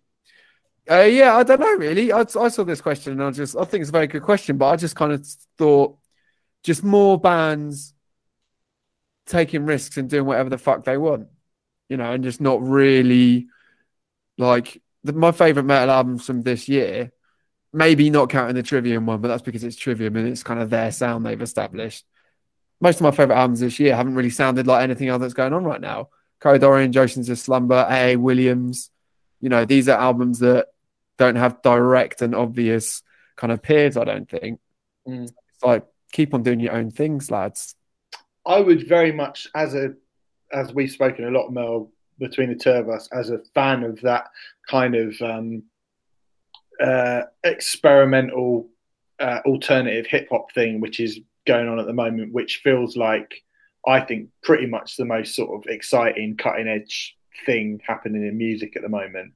[0.90, 2.12] uh, yeah, I don't know really.
[2.12, 4.58] I, I saw this question and I just, I think it's a very good question,
[4.58, 5.26] but I just kind of
[5.58, 5.98] thought
[6.64, 7.94] just more bands
[9.26, 11.28] taking risks and doing whatever the fuck they want,
[11.90, 13.48] you know, and just not really
[14.38, 17.12] like the, my favorite metal albums from this year
[17.74, 20.70] maybe not counting the Trivium one, but that's because it's Trivium and it's kind of
[20.70, 22.06] their sound they've established.
[22.80, 25.54] Most of my favorite albums this year haven't really sounded like anything else that's going
[25.54, 26.10] on right now.
[26.40, 28.16] Code Orange, Oceans of Slumber, A.A.
[28.16, 28.90] Williams.
[29.40, 30.68] You know, these are albums that
[31.18, 33.04] don't have direct and obvious
[33.36, 34.60] kind of peers, I don't think.
[35.08, 35.24] Mm.
[35.26, 37.76] It's like, keep on doing your own things, lads.
[38.46, 39.94] I would very much, as a,
[40.52, 44.02] as we've spoken a lot, Merl, between the two of us, as a fan of
[44.02, 44.26] that
[44.70, 45.64] kind of um,
[46.82, 48.70] uh, experimental
[49.20, 53.44] uh, alternative hip hop thing, which is going on at the moment, which feels like
[53.88, 58.76] I think pretty much the most sort of exciting, cutting edge thing happening in music
[58.76, 59.34] at the moment.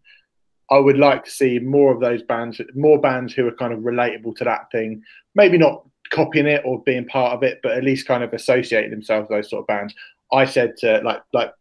[0.70, 3.80] I would like to see more of those bands, more bands who are kind of
[3.80, 5.04] relatable to that thing.
[5.36, 8.92] Maybe not copying it or being part of it, but at least kind of associating
[8.92, 9.94] themselves with those sort of bands.
[10.32, 11.54] I said to like like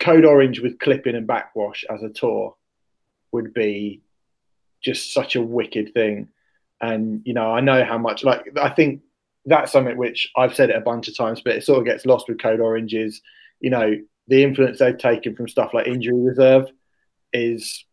[0.00, 2.54] Code Orange with Clipping and Backxwash as a tour
[3.32, 4.02] would be
[4.82, 6.28] just such a wicked thing.
[6.80, 9.02] And you know, I know how much like I think
[9.44, 12.04] that's something which I've said it a bunch of times, but it sort of gets
[12.04, 13.22] lost with Code Oranges.
[13.60, 13.96] You know,
[14.28, 16.70] the influence they've taken from stuff like Injury Reserve
[17.32, 17.84] is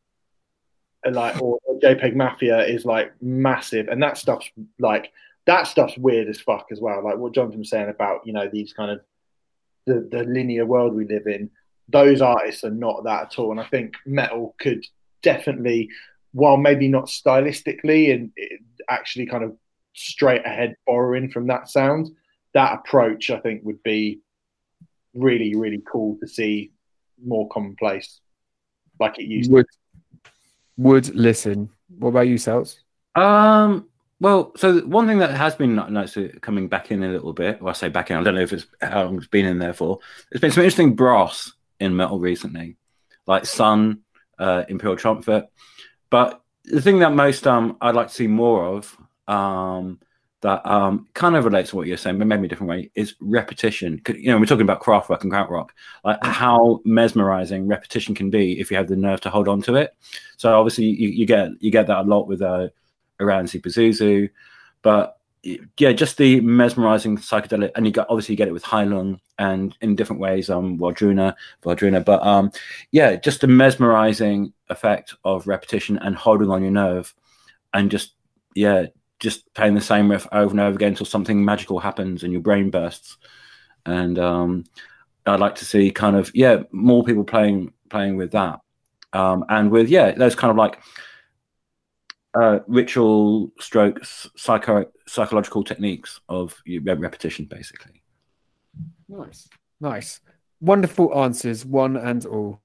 [1.10, 5.12] like, or, JPEG Mafia is like massive, and that stuff's like
[5.46, 7.04] that stuff's weird as fuck as well.
[7.04, 9.02] Like what Jonathan was saying about you know these kind of
[9.86, 11.50] the, the linear world we live in.
[11.90, 14.86] Those artists are not that at all, and I think metal could
[15.24, 15.90] definitely
[16.34, 18.32] while maybe not stylistically and
[18.90, 19.56] actually kind of
[19.94, 22.10] straight ahead borrowing from that sound,
[22.54, 24.20] that approach I think would be
[25.16, 26.72] really really cool to see
[27.24, 28.20] more commonplace
[29.00, 30.32] like it used would, to.
[30.78, 31.70] Would listen.
[32.00, 32.80] What about you, Sels?
[33.16, 33.88] Um.
[34.20, 37.72] Well, so one thing that has been nice coming back in a little bit, well,
[37.72, 39.74] I say back in, I don't know if it's how long it's been in there
[39.74, 40.00] for.
[40.32, 41.52] There's been some interesting brass
[41.82, 42.78] in metal recently,
[43.28, 44.00] like Sunn,
[44.44, 45.46] uh, Imperial Triumphant.
[46.10, 50.00] But the thing that most um I'd like to see more of um
[50.42, 53.16] that um kind of relates to what you're saying, but maybe a different way, is
[53.22, 54.02] repetition.
[54.08, 55.70] You know, we're talking about Kraftwerk and krautrock,
[56.04, 59.76] like how mesmerizing repetition can be if you have the nerve to hold on to
[59.76, 59.96] it.
[60.38, 62.68] So obviously you, you get you get that a lot with uh,
[63.20, 64.30] Oranssi Pazuzu,
[64.82, 69.20] but yeah, just the mesmerizing psychedelic, and you got obviously you get it with Heilung
[69.38, 72.52] and in different ways, um, Wardruna, Wardruna, but um,
[72.92, 77.14] yeah, just the mesmerizing effect of repetition and holding on your nerve,
[77.74, 78.14] and just
[78.56, 78.86] yeah,
[79.20, 82.42] just playing the same riff over and over again until something magical happens and your
[82.42, 83.18] brain bursts,
[83.86, 84.64] and um,
[85.26, 88.62] I'd like to see kind of yeah more people playing playing with that,
[89.12, 90.80] um, and with yeah those kind of like
[92.34, 98.02] uh, ritual strokes, psycho psychological techniques of repetition, basically.
[99.08, 99.50] Nice,
[99.80, 100.20] nice,
[100.62, 102.62] wonderful answers, one and all.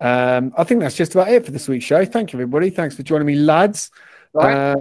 [0.00, 2.04] Um, I think that's just about it for this week's show.
[2.04, 2.70] Thank you, everybody.
[2.70, 3.90] Thanks for joining me, lads.
[4.32, 4.54] Right.
[4.54, 4.76] Uh,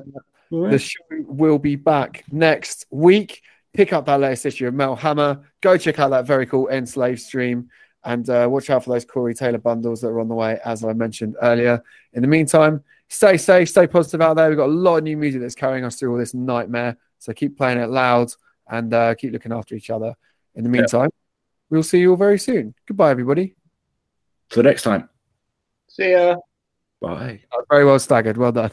[0.52, 0.72] right.
[0.72, 3.41] The show will be back next week.
[3.74, 5.41] Pick up that latest issue of Metal Hammer.
[5.62, 7.70] Go check out that very cool Enslaved stream
[8.04, 10.84] and uh, watch out for those Corey Taylor bundles that are on the way, as
[10.84, 11.84] I mentioned earlier.
[12.14, 14.49] In the meantime, stay safe, stay positive out there.
[14.49, 16.97] We've got a lot of new music that's carrying us through all this nightmare.
[17.18, 18.32] So keep playing it loud
[18.68, 20.16] and uh, keep looking after each other.
[20.55, 21.10] In the meantime,
[21.70, 22.74] we'll see you all very soon.
[22.88, 23.55] Goodbye, everybody.
[24.49, 25.10] Till next time.
[25.88, 26.38] See ya.
[27.01, 27.41] Bye.
[27.70, 28.38] Very well staggered.
[28.38, 28.72] Well done.